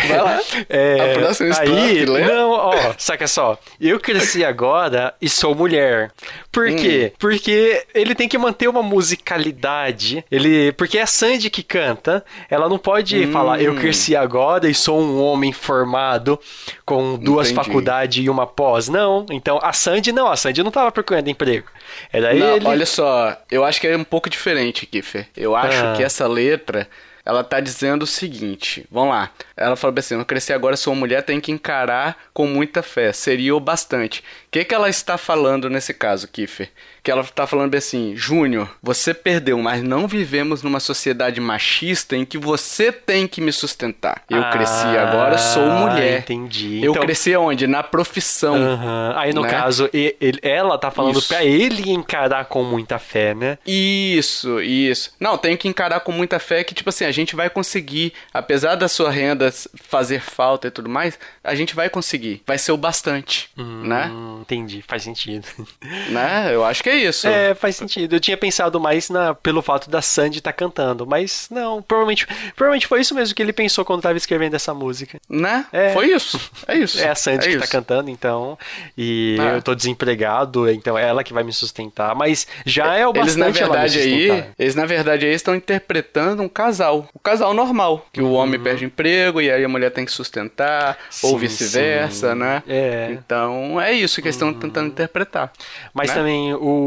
Vai 0.09 0.21
lá. 0.21 0.41
É, 0.69 1.13
a 1.13 1.19
próxima 1.19 1.59
aí, 1.59 2.05
Não, 2.05 2.51
ó, 2.51 2.95
saca 2.99 3.29
só. 3.29 3.59
Eu 3.81 4.01
cresci 4.01 4.45
agora 4.45 5.15
e 5.21 5.29
sou 5.29 5.55
mulher. 5.55 6.11
Por 6.51 6.69
hum. 6.69 6.77
quê? 6.77 7.13
Porque 7.19 7.85
ele 7.95 8.15
tem 8.15 8.29
que 8.29 8.39
manter 8.39 8.67
uma 8.67 8.83
musicalidade. 8.83 10.25
Ele, 10.31 10.73
porque 10.73 10.99
é 10.99 11.03
a 11.03 11.07
Sandy 11.07 11.51
que 11.51 11.63
canta. 11.63 12.25
Ela 12.51 12.69
não 12.69 12.79
pode 12.79 13.27
hum. 13.27 13.33
falar, 13.33 13.63
eu 13.63 13.77
cresci 13.77 14.17
agora 14.17 14.69
e 14.69 14.75
sou 14.75 15.01
um 15.01 15.23
homem 15.23 15.53
formado 15.53 16.41
com 16.85 17.17
duas 17.17 17.51
faculdades 17.51 18.25
e 18.25 18.31
uma 18.31 18.47
pós. 18.47 18.89
Não. 18.89 19.27
Então 19.31 19.59
a 19.63 19.73
Sandy 19.73 20.13
não, 20.13 20.29
a 20.29 20.37
Sandy 20.37 20.63
não 20.63 20.71
tava 20.71 20.91
procurando 20.93 21.29
emprego. 21.29 21.69
Era 22.13 22.35
não, 22.35 22.57
ele. 22.57 22.67
Olha 22.67 22.87
só, 22.87 23.37
eu 23.51 23.65
acho 23.65 23.81
que 23.81 23.87
é 23.87 23.97
um 23.97 24.05
pouco 24.05 24.31
diferente, 24.31 24.87
Kiffer. 24.87 25.29
Eu 25.37 25.55
acho 25.57 25.85
ah. 25.85 25.95
que 25.97 26.03
essa 26.03 26.27
letra 26.27 26.89
ela 27.27 27.43
tá 27.43 27.59
dizendo 27.59 28.05
o 28.05 28.07
seguinte: 28.07 28.87
vamos 28.89 29.11
lá. 29.11 29.33
Ela 29.57 29.75
falou 29.75 29.99
assim: 29.99 30.15
eu 30.15 30.25
cresci 30.25 30.53
agora, 30.53 30.77
sou 30.77 30.95
mulher, 30.95 31.23
tem 31.23 31.41
que 31.41 31.51
encarar 31.51 32.17
com 32.33 32.47
muita 32.47 32.85
fé. 32.85 33.13
Seria 33.13 33.55
o 33.55 33.59
bastante. 33.59 34.21
O 34.21 34.23
que, 34.53 34.65
que 34.65 34.75
ela 34.75 34.89
está 34.89 35.19
falando 35.19 35.69
nesse 35.69 35.93
caso, 35.93 36.29
Kiffer? 36.29 36.71
Que 37.07 37.13
ela 37.13 37.21
está 37.21 37.47
falando 37.47 37.73
assim: 37.77 38.17
Júnior, 38.17 38.69
você 38.83 39.15
perdeu, 39.15 39.57
mas 39.61 39.81
não 39.81 40.09
vivemos 40.09 40.65
numa 40.65 40.81
sociedade 40.81 41.41
machista 41.41 42.17
em 42.17 42.25
que 42.25 42.37
você 42.37 42.91
tem 42.91 43.29
que 43.29 43.41
me 43.41 43.53
sustentar. 43.53 44.25
Eu 44.29 44.43
ah, 44.43 44.51
cresci 44.51 44.89
agora, 44.89 45.39
sou 45.39 45.71
mulher. 45.71 46.23
Entendi. 46.23 46.81
Eu 46.83 46.91
então... 46.91 47.05
cresci 47.05 47.37
onde? 47.37 47.69
Na 47.69 47.85
profissão. 47.85 48.57
Aí 49.15 49.33
no 49.33 49.43
né? 49.43 49.51
caso, 49.51 49.89
ele, 49.93 50.41
ela 50.43 50.77
tá 50.79 50.91
falando 50.91 51.23
para 51.23 51.45
ele 51.45 51.93
encarar 51.93 52.47
com 52.47 52.65
muita 52.65 52.99
fé, 52.99 53.37
né? 53.37 53.57
Isso, 53.65 54.61
isso. 54.61 55.13
Não, 55.21 55.39
tem 55.39 55.57
que 55.57 55.69
encarar 55.69 56.01
com 56.01 56.11
muita 56.11 56.41
fé 56.41 56.65
que, 56.65 56.75
tipo 56.75 56.89
assim, 56.89 57.05
a 57.05 57.13
gente 57.13 57.37
vai 57.37 57.49
conseguir, 57.49 58.15
apesar 58.35 58.75
da 58.75 58.89
sua 58.89 59.13
renda 59.13 59.55
fazer 59.89 60.21
falta 60.21 60.67
e 60.67 60.73
tudo 60.73 60.89
mais, 60.89 61.17
a 61.45 61.55
gente 61.55 61.73
vai 61.73 61.89
conseguir. 61.89 62.43
Vai 62.45 62.59
ser 62.59 62.73
o 62.73 62.77
bastante, 62.77 63.49
hum, 63.57 63.85
né? 63.85 64.11
Entendi, 64.41 64.83
faz 64.83 65.05
sentido. 65.05 65.47
Né? 66.11 66.51
Eu 66.53 66.65
acho 66.65 66.83
que 66.83 66.91
é 66.91 66.96
isso. 66.97 67.27
É, 67.27 67.55
faz 67.55 67.77
sentido. 67.77 68.17
Eu 68.17 68.21
tinha 68.21 68.37
pensado 68.37 68.81
mais 68.81 69.11
na, 69.11 69.35
pelo 69.35 69.63
fato 69.63 69.91
da 69.91 70.03
Sandy 70.03 70.39
estar 70.39 70.53
tá 70.53 70.57
cantando, 70.57 71.07
mas 71.07 71.49
não, 71.51 71.83
provavelmente, 71.83 72.27
provavelmente 72.55 72.87
foi 72.87 73.01
isso 73.01 73.15
mesmo 73.15 73.35
que 73.35 73.43
ele 73.43 73.53
pensou 73.53 73.85
quando 73.85 74.01
estava 74.01 74.17
escrevendo 74.17 74.55
essa 74.55 74.75
música. 74.75 75.19
Né? 75.29 75.67
É, 75.73 75.93
foi 75.93 76.13
isso. 76.13 76.41
É 76.67 76.77
isso. 76.77 77.01
É 77.01 77.09
a 77.09 77.15
Sandy 77.15 77.39
é 77.39 77.51
que 77.51 77.59
tá 77.59 77.65
isso. 77.65 77.73
tá 77.73 77.79
cantando, 77.79 78.11
então. 78.11 78.59
E 78.97 79.37
é. 79.39 79.57
eu 79.57 79.63
tô 79.63 79.75
desempregado, 79.75 80.71
então 80.71 80.97
é 80.99 81.07
ela 81.07 81.23
que 81.23 81.33
vai 81.33 81.43
me 81.43 81.53
sustentar. 81.53 82.15
Mas 82.15 82.47
já 82.65 82.95
é 82.95 83.07
o 83.07 83.13
bastante 83.13 83.37
eles, 83.37 83.37
na 83.37 83.67
verdade, 83.67 83.99
aí, 83.99 84.45
eles, 84.59 84.75
na 84.75 84.87
verdade, 84.87 85.27
aí 85.27 85.35
estão 85.35 85.55
interpretando 85.55 86.43
um 86.43 86.49
casal. 86.49 87.09
O 87.15 87.19
um 87.19 87.23
casal 87.23 87.55
normal. 87.55 88.07
Que 88.13 88.21
uhum. 88.21 88.31
o 88.31 88.33
homem 88.33 88.59
perde 88.59 88.85
emprego 88.85 89.41
e 89.41 89.51
aí 89.51 89.65
a 89.65 89.69
mulher 89.69 89.91
tem 89.91 90.05
que 90.05 90.13
sustentar, 90.13 90.99
sim, 91.11 91.27
ou 91.27 91.39
vice-versa, 91.39 92.35
né? 92.35 92.63
É. 92.69 93.09
Então 93.11 93.81
é 93.81 93.93
isso 93.93 94.21
que 94.21 94.29
eles 94.29 94.37
estão 94.37 94.49
uhum. 94.49 94.55
tentando 94.55 94.89
interpretar. 94.89 95.53
Mas 95.93 96.09
né? 96.09 96.15
também 96.15 96.55
o 96.55 96.86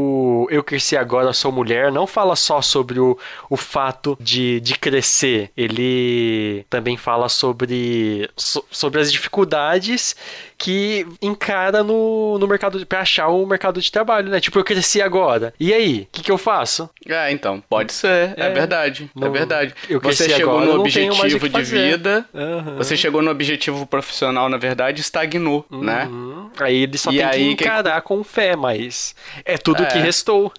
Eu 0.50 0.62
Cresci 0.62 0.96
Agora 0.96 1.32
Sou 1.32 1.52
Mulher 1.52 1.90
não 1.92 2.06
fala 2.06 2.36
só 2.36 2.60
sobre 2.60 2.98
o, 2.98 3.18
o 3.48 3.56
fato 3.56 4.16
de, 4.20 4.60
de 4.60 4.78
crescer. 4.78 5.50
Ele 5.56 6.64
também 6.68 6.96
fala 6.96 7.28
sobre, 7.28 8.28
so, 8.36 8.64
sobre 8.70 9.00
as 9.00 9.10
dificuldades 9.12 10.16
que 10.60 11.06
encara 11.22 11.82
no, 11.82 12.38
no 12.38 12.46
mercado 12.46 12.84
para 12.84 13.00
achar 13.00 13.28
o 13.28 13.46
mercado 13.46 13.80
de 13.80 13.90
trabalho, 13.90 14.28
né? 14.28 14.38
Tipo, 14.40 14.58
eu 14.58 14.64
cresci 14.64 15.00
agora. 15.00 15.54
E 15.58 15.72
aí, 15.72 16.02
o 16.02 16.06
que, 16.12 16.22
que 16.22 16.30
eu 16.30 16.36
faço? 16.36 16.90
É, 17.08 17.32
então, 17.32 17.64
pode 17.66 17.94
ser, 17.94 18.34
é, 18.36 18.46
é 18.46 18.50
verdade. 18.50 19.10
é 19.18 19.28
verdade. 19.30 19.74
você 20.02 20.28
chegou 20.28 20.58
agora, 20.58 20.74
no 20.74 20.80
objetivo 20.80 21.48
de 21.48 21.62
vida, 21.62 22.26
uhum. 22.34 22.76
você 22.76 22.94
chegou 22.94 23.22
no 23.22 23.30
objetivo 23.30 23.86
profissional, 23.86 24.50
na 24.50 24.58
verdade, 24.58 25.00
estagnou, 25.00 25.64
uhum. 25.70 25.82
né? 25.82 26.06
Aí 26.58 26.82
ele 26.82 26.98
só 26.98 27.10
e 27.10 27.16
tem 27.16 27.24
aí, 27.24 27.56
que 27.56 27.64
encarar 27.64 27.98
que... 28.02 28.08
com 28.08 28.22
fé, 28.22 28.54
mas 28.54 29.14
é 29.46 29.56
tudo 29.56 29.82
é. 29.82 29.86
que 29.86 29.98
restou. 29.98 30.52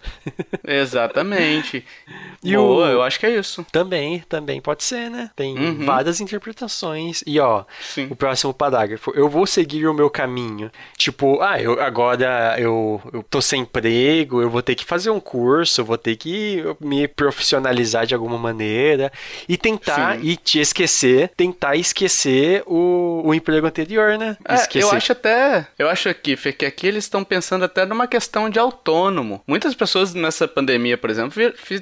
Exatamente. 0.68 1.86
E 2.44 2.56
Boa, 2.56 2.88
o... 2.88 2.92
eu 2.92 3.04
acho 3.04 3.20
que 3.20 3.26
é 3.28 3.38
isso. 3.38 3.64
Também, 3.72 4.24
também 4.28 4.60
pode 4.60 4.84
ser, 4.84 5.12
né? 5.12 5.30
Tem 5.36 5.56
uhum. 5.56 5.86
várias 5.86 6.20
interpretações. 6.20 7.24
E 7.28 7.40
ó, 7.40 7.66
Sim. 7.80 8.08
o 8.10 8.16
próximo 8.16 8.52
parágrafo. 8.52 9.12
Eu 9.14 9.30
vou 9.30 9.46
seguir 9.46 9.86
o 9.92 9.94
meu 9.94 10.10
caminho. 10.10 10.72
Tipo, 10.98 11.42
ah, 11.42 11.62
eu 11.62 11.80
agora 11.82 12.56
eu, 12.58 13.02
eu 13.14 13.24
tô 13.24 13.42
sem 13.42 13.62
emprego, 13.62 14.42
eu 14.42 14.50
vou 14.50 14.62
ter 14.62 14.76
que 14.76 14.86
fazer 14.86 15.10
um 15.10 15.20
curso, 15.20 15.82
eu 15.82 15.86
vou 15.86 15.98
ter 15.98 16.16
que 16.16 16.64
me 16.80 17.08
profissionalizar 17.08 18.06
de 18.06 18.14
alguma 18.14 18.38
maneira 18.38 19.12
e 19.48 19.58
tentar 19.58 20.18
Sim. 20.18 20.28
e 20.28 20.36
te 20.36 20.60
esquecer, 20.60 21.30
tentar 21.36 21.76
esquecer 21.76 22.64
o, 22.66 23.22
o 23.26 23.34
emprego 23.34 23.68
anterior, 23.68 24.18
né? 24.18 24.38
É, 24.48 24.78
eu 24.78 24.92
acho 24.92 25.12
até, 25.12 25.68
eu 25.78 25.90
acho 25.90 26.10
aqui, 26.10 26.36
Fê, 26.36 26.52
que 26.52 26.66
aqui 26.66 26.88
eles 26.88 27.04
estão 27.04 27.24
pensando 27.24 27.66
até 27.66 27.86
numa 27.86 28.08
questão 28.08 28.50
de 28.50 28.58
autônomo. 28.58 29.42
Muitas 29.46 29.76
pessoas 29.76 30.14
nessa 30.14 30.48
pandemia, 30.48 30.98
por 30.98 31.10
exemplo, 31.10 31.34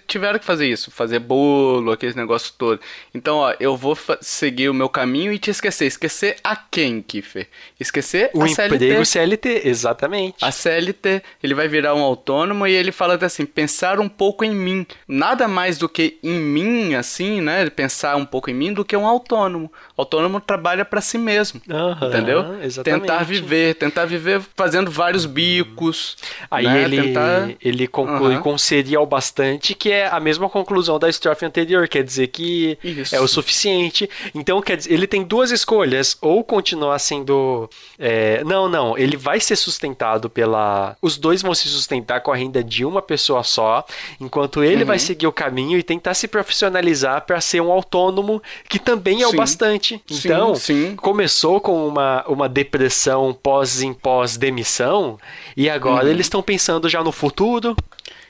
tiveram 0.08 0.40
que 0.40 0.46
fazer 0.46 0.68
isso, 0.68 0.92
fazer 0.92 1.20
bolo, 1.20 1.92
aqueles 1.92 2.16
negócios 2.16 2.52
todo. 2.52 2.80
Então, 3.14 3.38
ó, 3.38 3.54
eu 3.60 3.78
vou 3.78 3.98
seguir 4.22 4.70
o 4.70 4.74
meu 4.74 4.90
caminho 4.90 5.32
e 5.32 5.40
te 5.40 5.52
esquecer. 5.52 5.86
Esquecer 5.86 6.38
a 6.44 6.56
quem, 6.56 7.02
Kiffer? 7.02 7.48
Esquecer 7.80 7.99
o 8.34 8.44
a 8.44 8.50
emprego 8.50 9.06
CLT. 9.06 9.06
CLT, 9.06 9.62
exatamente. 9.66 10.44
A 10.44 10.52
CLT. 10.52 11.22
Ele 11.44 11.54
vai 11.54 11.68
virar 11.68 11.96
um 11.96 12.02
autônomo 12.02 12.66
e 12.68 12.74
ele 12.74 12.92
fala 12.92 13.18
assim, 13.22 13.46
pensar 13.46 14.00
um 14.00 14.10
pouco 14.10 14.44
em 14.44 14.54
mim. 14.54 14.86
Nada 15.08 15.48
mais 15.48 15.78
do 15.78 15.88
que 15.88 16.18
em 16.24 16.40
mim, 16.40 16.96
assim, 16.96 17.42
né? 17.42 17.70
Pensar 17.70 18.16
um 18.16 18.26
pouco 18.26 18.50
em 18.50 18.54
mim 18.54 18.74
do 18.74 18.86
que 18.86 18.96
um 18.96 19.08
autônomo. 19.08 19.72
O 20.00 20.02
autônomo 20.02 20.40
trabalha 20.40 20.86
para 20.86 21.02
si 21.02 21.18
mesmo, 21.18 21.60
uhum, 21.68 22.08
entendeu? 22.08 22.64
Exatamente. 22.64 23.02
Tentar 23.02 23.24
viver, 23.24 23.76
tentar 23.76 24.06
viver 24.06 24.42
fazendo 24.56 24.90
vários 24.90 25.26
bicos. 25.26 26.16
Aí 26.50 26.66
né? 26.66 26.84
ele, 26.84 27.02
tentar... 27.02 27.50
ele 27.62 27.86
conclui 27.86 28.36
uhum. 28.36 28.42
com 28.42 28.58
serial 28.58 29.06
bastante 29.06 29.76
que 29.76 29.92
é 29.92 30.08
a 30.08 30.18
mesma 30.18 30.48
conclusão 30.48 30.98
da 30.98 31.10
estrofe 31.10 31.46
anterior, 31.46 31.86
quer 31.90 32.02
dizer 32.02 32.28
que 32.28 32.78
Isso. 32.82 33.14
é 33.14 33.20
o 33.20 33.28
suficiente. 33.28 34.10
Então, 34.34 34.62
quer 34.62 34.78
dizer, 34.78 34.94
ele 34.94 35.06
tem 35.06 35.22
duas 35.22 35.52
escolhas, 35.52 36.18
ou 36.22 36.46
continuar 36.46 36.98
sendo... 37.00 37.70
É... 37.98 38.42
Não, 38.46 38.70
não, 38.70 38.98
ele 38.98 39.18
vai 39.18 39.42
ser 39.42 39.58
sustentado 39.58 40.30
pela... 40.30 40.96
Os 41.02 41.18
dois 41.18 41.42
vão 41.42 41.54
se 41.54 41.68
sustentar 41.68 42.22
com 42.22 42.32
a 42.32 42.38
renda 42.38 42.64
de 42.64 42.86
uma 42.86 43.02
pessoa 43.02 43.44
só, 43.44 43.86
enquanto 44.18 44.64
ele 44.64 44.84
uhum. 44.84 44.88
vai 44.88 45.00
seguir 45.00 45.28
o 45.28 45.32
caminho 45.34 45.78
e 45.78 45.84
tentar 45.84 46.14
se 46.14 46.26
profissionalizar 46.26 47.26
para 47.26 47.42
ser 47.42 47.60
um 47.60 47.70
autônomo, 47.70 48.42
que 48.70 48.80
também 48.80 49.24
é 49.24 49.28
Sim. 49.28 49.34
o 49.34 49.36
bastante. 49.36 49.89
Então, 50.10 50.56
sim, 50.56 50.90
sim. 50.90 50.96
começou 50.96 51.60
com 51.62 51.88
uma, 51.88 52.24
uma 52.28 52.50
depressão 52.50 53.34
pós 53.34 53.82
pós 54.02 54.38
demissão 54.38 55.18
e 55.56 55.70
agora 55.70 56.06
uhum. 56.06 56.12
eles 56.12 56.26
estão 56.26 56.42
pensando 56.42 56.90
já 56.90 57.04
no 57.04 57.12
futuro. 57.12 57.76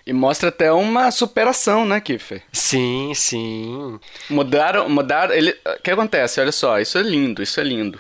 E 0.05 0.13
mostra 0.13 0.49
até 0.49 0.71
uma 0.71 1.11
superação, 1.11 1.85
né, 1.85 2.01
Kiffer? 2.01 2.41
Sim, 2.51 3.11
sim. 3.13 3.99
Mudaram, 4.27 4.89
mudaram. 4.89 5.35
Ele, 5.35 5.51
o 5.51 5.83
que 5.83 5.91
acontece? 5.91 6.41
Olha 6.41 6.51
só, 6.51 6.79
isso 6.79 6.97
é 6.97 7.03
lindo, 7.03 7.43
isso 7.43 7.59
é 7.59 7.63
lindo 7.63 7.99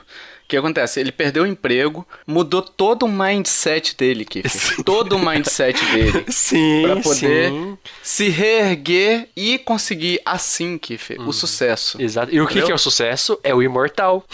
que 0.49 0.57
acontece? 0.57 0.99
Ele 0.99 1.11
perdeu 1.11 1.43
o 1.43 1.47
emprego, 1.47 2.05
mudou 2.25 2.61
todo 2.61 3.05
o 3.05 3.07
mindset 3.07 3.95
dele, 3.95 4.25
Kiff. 4.25 4.81
todo 4.83 5.15
o 5.15 5.19
mindset 5.19 5.79
dele. 5.85 6.25
Sim, 6.29 6.81
Pra 6.83 6.95
poder 6.97 7.49
sim. 7.49 7.77
se 8.01 8.29
reerguer 8.29 9.29
e 9.35 9.59
conseguir, 9.59 10.19
assim, 10.25 10.77
Kiff, 10.77 11.15
hum. 11.19 11.27
o 11.27 11.33
sucesso. 11.33 12.01
Exato. 12.01 12.33
E 12.33 12.41
o 12.41 12.47
que, 12.47 12.61
que, 12.63 12.71
é 12.71 12.73
o 12.73 12.79
sucesso? 12.79 13.39
É 13.43 13.53
o 13.53 13.61
imortal. 13.61 14.25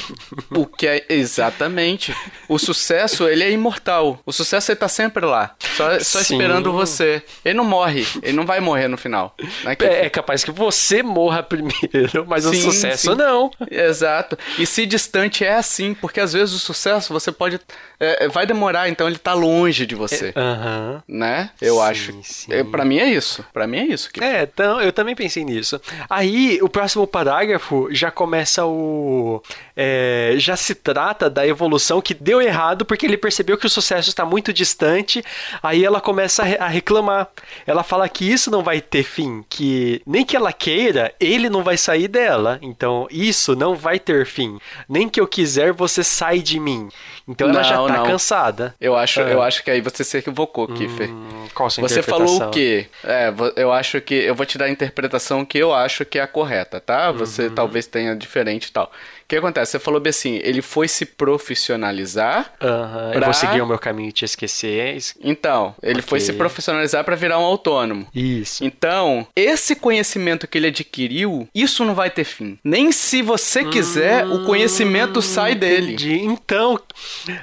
O 0.51 0.65
que 0.65 0.88
é, 0.88 1.06
exatamente. 1.10 2.15
O 2.47 2.58
sucesso, 2.58 3.28
ele 3.28 3.43
é 3.43 3.51
imortal. 3.51 4.19
O 4.25 4.32
sucesso, 4.32 4.71
ele 4.71 4.80
tá 4.80 4.88
sempre 4.88 5.25
lá. 5.25 5.56
Só, 5.75 5.99
só 5.99 6.21
esperando 6.21 6.71
você. 6.71 7.21
Ele 7.43 7.56
não 7.56 7.65
morre. 7.65 8.08
Ele 8.23 8.34
não 8.34 8.45
vai 8.45 8.62
morrer 8.62 8.88
no 8.88 8.97
final. 8.97 9.36
Né, 9.63 9.75
é, 9.82 10.06
é, 10.06 10.10
capaz 10.10 10.43
que 10.43 10.51
você 10.51 11.04
morra 11.04 11.43
primeiro, 11.43 12.25
mas 12.25 12.45
sim, 12.45 12.51
o 12.51 12.62
sucesso 12.62 13.15
não. 13.15 13.51
Exato. 13.69 14.38
E 14.58 14.65
se 14.65 14.86
distante 14.86 15.43
é 15.43 15.56
assim, 15.56 15.93
porque 16.05 16.19
às 16.19 16.33
vezes 16.33 16.53
o 16.53 16.59
sucesso 16.59 17.11
você 17.11 17.31
pode. 17.31 17.59
É, 17.99 18.25
é 18.25 18.27
vai 18.27 18.45
demorar, 18.45 18.87
então 18.87 19.07
ele 19.07 19.17
tá 19.17 19.33
longe 19.33 19.87
de 19.87 19.95
você. 19.95 20.31
É, 20.35 21.01
né? 21.07 21.49
Eu 21.59 21.77
sim, 21.77 21.81
acho. 21.81 22.19
Sim. 22.21 22.53
É, 22.53 22.63
para 22.63 22.85
mim 22.85 22.99
é 22.99 23.09
isso. 23.09 23.43
para 23.51 23.65
mim 23.65 23.77
é 23.79 23.85
isso. 23.87 24.11
Que... 24.13 24.23
É, 24.23 24.43
então, 24.43 24.79
eu 24.79 24.93
também 24.93 25.15
pensei 25.15 25.43
nisso. 25.43 25.81
Aí, 26.07 26.59
o 26.61 26.69
próximo 26.69 27.07
parágrafo 27.07 27.87
já 27.89 28.11
começa 28.11 28.63
o. 28.67 29.41
É, 29.75 30.35
já 30.38 30.55
se 30.55 30.73
trata 30.73 31.29
da 31.29 31.45
evolução 31.45 32.01
que 32.01 32.13
deu 32.13 32.41
errado 32.41 32.85
porque 32.85 33.05
ele 33.05 33.17
percebeu 33.17 33.57
que 33.57 33.65
o 33.65 33.69
sucesso 33.69 34.09
está 34.09 34.25
muito 34.25 34.53
distante. 34.53 35.23
Aí 35.61 35.83
ela 35.83 35.99
começa 35.99 36.43
a 36.43 36.67
reclamar. 36.67 37.27
Ela 37.67 37.83
fala 37.83 38.07
que 38.07 38.29
isso 38.29 38.49
não 38.49 38.63
vai 38.63 38.81
ter 38.81 39.03
fim, 39.03 39.43
que 39.49 40.01
nem 40.05 40.25
que 40.25 40.35
ela 40.35 40.53
queira, 40.53 41.13
ele 41.19 41.49
não 41.49 41.63
vai 41.63 41.77
sair 41.77 42.07
dela. 42.07 42.59
Então, 42.61 43.07
isso 43.11 43.55
não 43.55 43.75
vai 43.75 43.99
ter 43.99 44.25
fim. 44.25 44.59
Nem 44.88 45.09
que 45.09 45.19
eu 45.19 45.27
quiser, 45.27 45.73
você 45.73 46.03
sai 46.03 46.39
de 46.39 46.59
mim. 46.59 46.89
Então 47.27 47.49
ela 47.49 47.63
já 47.63 47.75
tá 47.75 47.97
não. 47.97 48.05
cansada. 48.05 48.75
Eu 48.79 48.95
acho, 48.95 49.19
eu 49.21 49.41
ah. 49.41 49.47
acho 49.47 49.63
que 49.63 49.71
aí 49.71 49.81
você 49.81 50.03
se 50.03 50.17
equivocou, 50.17 50.67
Kiffer. 50.67 51.09
Hum, 51.09 51.47
qual 51.53 51.69
sua 51.69 51.88
Você 51.88 52.03
falou 52.03 52.43
o 52.43 52.49
quê? 52.51 52.88
É, 53.03 53.33
eu 53.55 53.71
acho 53.71 53.99
que. 53.99 54.13
Eu 54.13 54.35
vou 54.35 54.45
te 54.45 54.57
dar 54.57 54.65
a 54.65 54.69
interpretação 54.69 55.43
que 55.43 55.57
eu 55.57 55.73
acho 55.73 56.05
que 56.05 56.19
é 56.19 56.21
a 56.21 56.27
correta, 56.27 56.79
tá? 56.79 57.11
Você 57.11 57.47
uhum. 57.47 57.55
talvez 57.55 57.88
tenha 57.88 58.15
diferente 58.15 58.65
e 58.65 58.71
tal. 58.71 58.91
O 59.25 59.27
que 59.27 59.38
acontece? 59.38 59.71
Você 59.71 59.79
falou 59.79 59.99
bem 59.99 60.11
assim, 60.11 60.39
ele 60.43 60.61
foi 60.61 60.88
se 60.88 61.03
profissionalizar. 61.03 62.53
Uhum, 62.61 63.11
pra... 63.11 63.19
Eu 63.19 63.23
vou 63.23 63.33
seguir 63.33 63.61
o 63.61 63.65
meu 63.65 63.79
caminho 63.79 64.09
e 64.09 64.11
te 64.11 64.23
esquecer. 64.23 64.97
Então, 65.19 65.73
ele 65.81 65.99
okay. 65.99 66.09
foi 66.09 66.19
se 66.19 66.31
profissionalizar 66.33 67.03
para 67.03 67.15
virar 67.15 67.39
um 67.39 67.43
autônomo. 67.43 68.05
Isso. 68.13 68.63
Então, 68.63 69.25
esse 69.35 69.75
conhecimento 69.75 70.47
que 70.47 70.59
ele 70.59 70.67
adquiriu, 70.67 71.49
isso 71.55 71.83
não 71.83 71.95
vai 71.95 72.11
ter 72.11 72.23
fim. 72.23 72.59
Nem 72.63 72.91
se 72.91 73.23
você 73.23 73.65
quiser, 73.65 74.27
hum, 74.27 74.43
o 74.43 74.45
conhecimento 74.45 75.23
sai 75.23 75.53
entendi. 75.53 75.95
dele. 76.07 76.21
Então, 76.25 76.79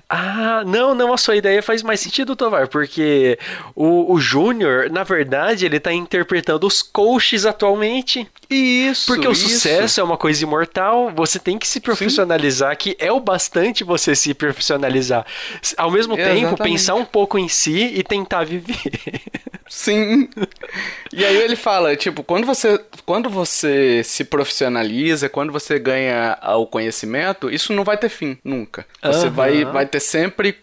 ah, 0.08 0.62
não, 0.66 0.94
não, 0.94 1.12
a 1.12 1.18
sua 1.18 1.36
ideia 1.36 1.62
faz 1.62 1.82
mais 1.82 2.00
sentido, 2.00 2.36
Tovar, 2.36 2.68
porque 2.68 3.38
o, 3.74 4.12
o 4.12 4.20
Júnior, 4.20 4.90
na 4.90 5.04
verdade, 5.04 5.66
ele 5.66 5.80
tá 5.80 5.92
interpretando 5.92 6.66
os 6.66 6.82
coaches 6.82 7.44
atualmente. 7.44 8.26
Isso. 8.48 9.06
Porque 9.06 9.26
o 9.26 9.32
isso. 9.32 9.48
sucesso 9.48 10.00
é 10.00 10.04
uma 10.04 10.16
coisa 10.16 10.42
imortal, 10.42 11.10
você 11.14 11.38
tem 11.38 11.58
que 11.58 11.66
se 11.66 11.80
profissionalizar, 11.80 12.72
Sim. 12.72 12.78
que 12.78 12.96
é 12.98 13.10
o 13.10 13.20
bastante 13.20 13.84
você 13.84 14.14
se 14.14 14.34
profissionalizar. 14.34 15.24
Ao 15.76 15.90
mesmo 15.90 16.16
tempo, 16.16 16.56
pensar 16.56 16.94
um 16.94 17.04
pouco 17.04 17.38
em 17.38 17.48
si 17.48 17.92
e 17.94 18.02
tentar 18.02 18.44
viver. 18.44 18.76
Sim. 19.72 20.28
E 21.12 21.24
aí 21.24 21.36
ele 21.36 21.56
fala, 21.56 21.96
tipo, 21.96 22.22
quando 22.22 22.44
você, 22.46 22.78
quando 23.06 23.30
você 23.30 24.02
se 24.04 24.22
profissionaliza, 24.22 25.30
quando 25.30 25.50
você 25.50 25.78
ganha 25.78 26.38
o 26.56 26.66
conhecimento, 26.66 27.50
isso 27.50 27.72
não 27.72 27.82
vai 27.82 27.96
ter 27.96 28.10
fim, 28.10 28.36
nunca. 28.44 28.86
Você 29.02 29.26
uhum. 29.28 29.32
vai, 29.32 29.41
vai 29.64 29.86
ter 29.86 30.00
sempre 30.00 30.58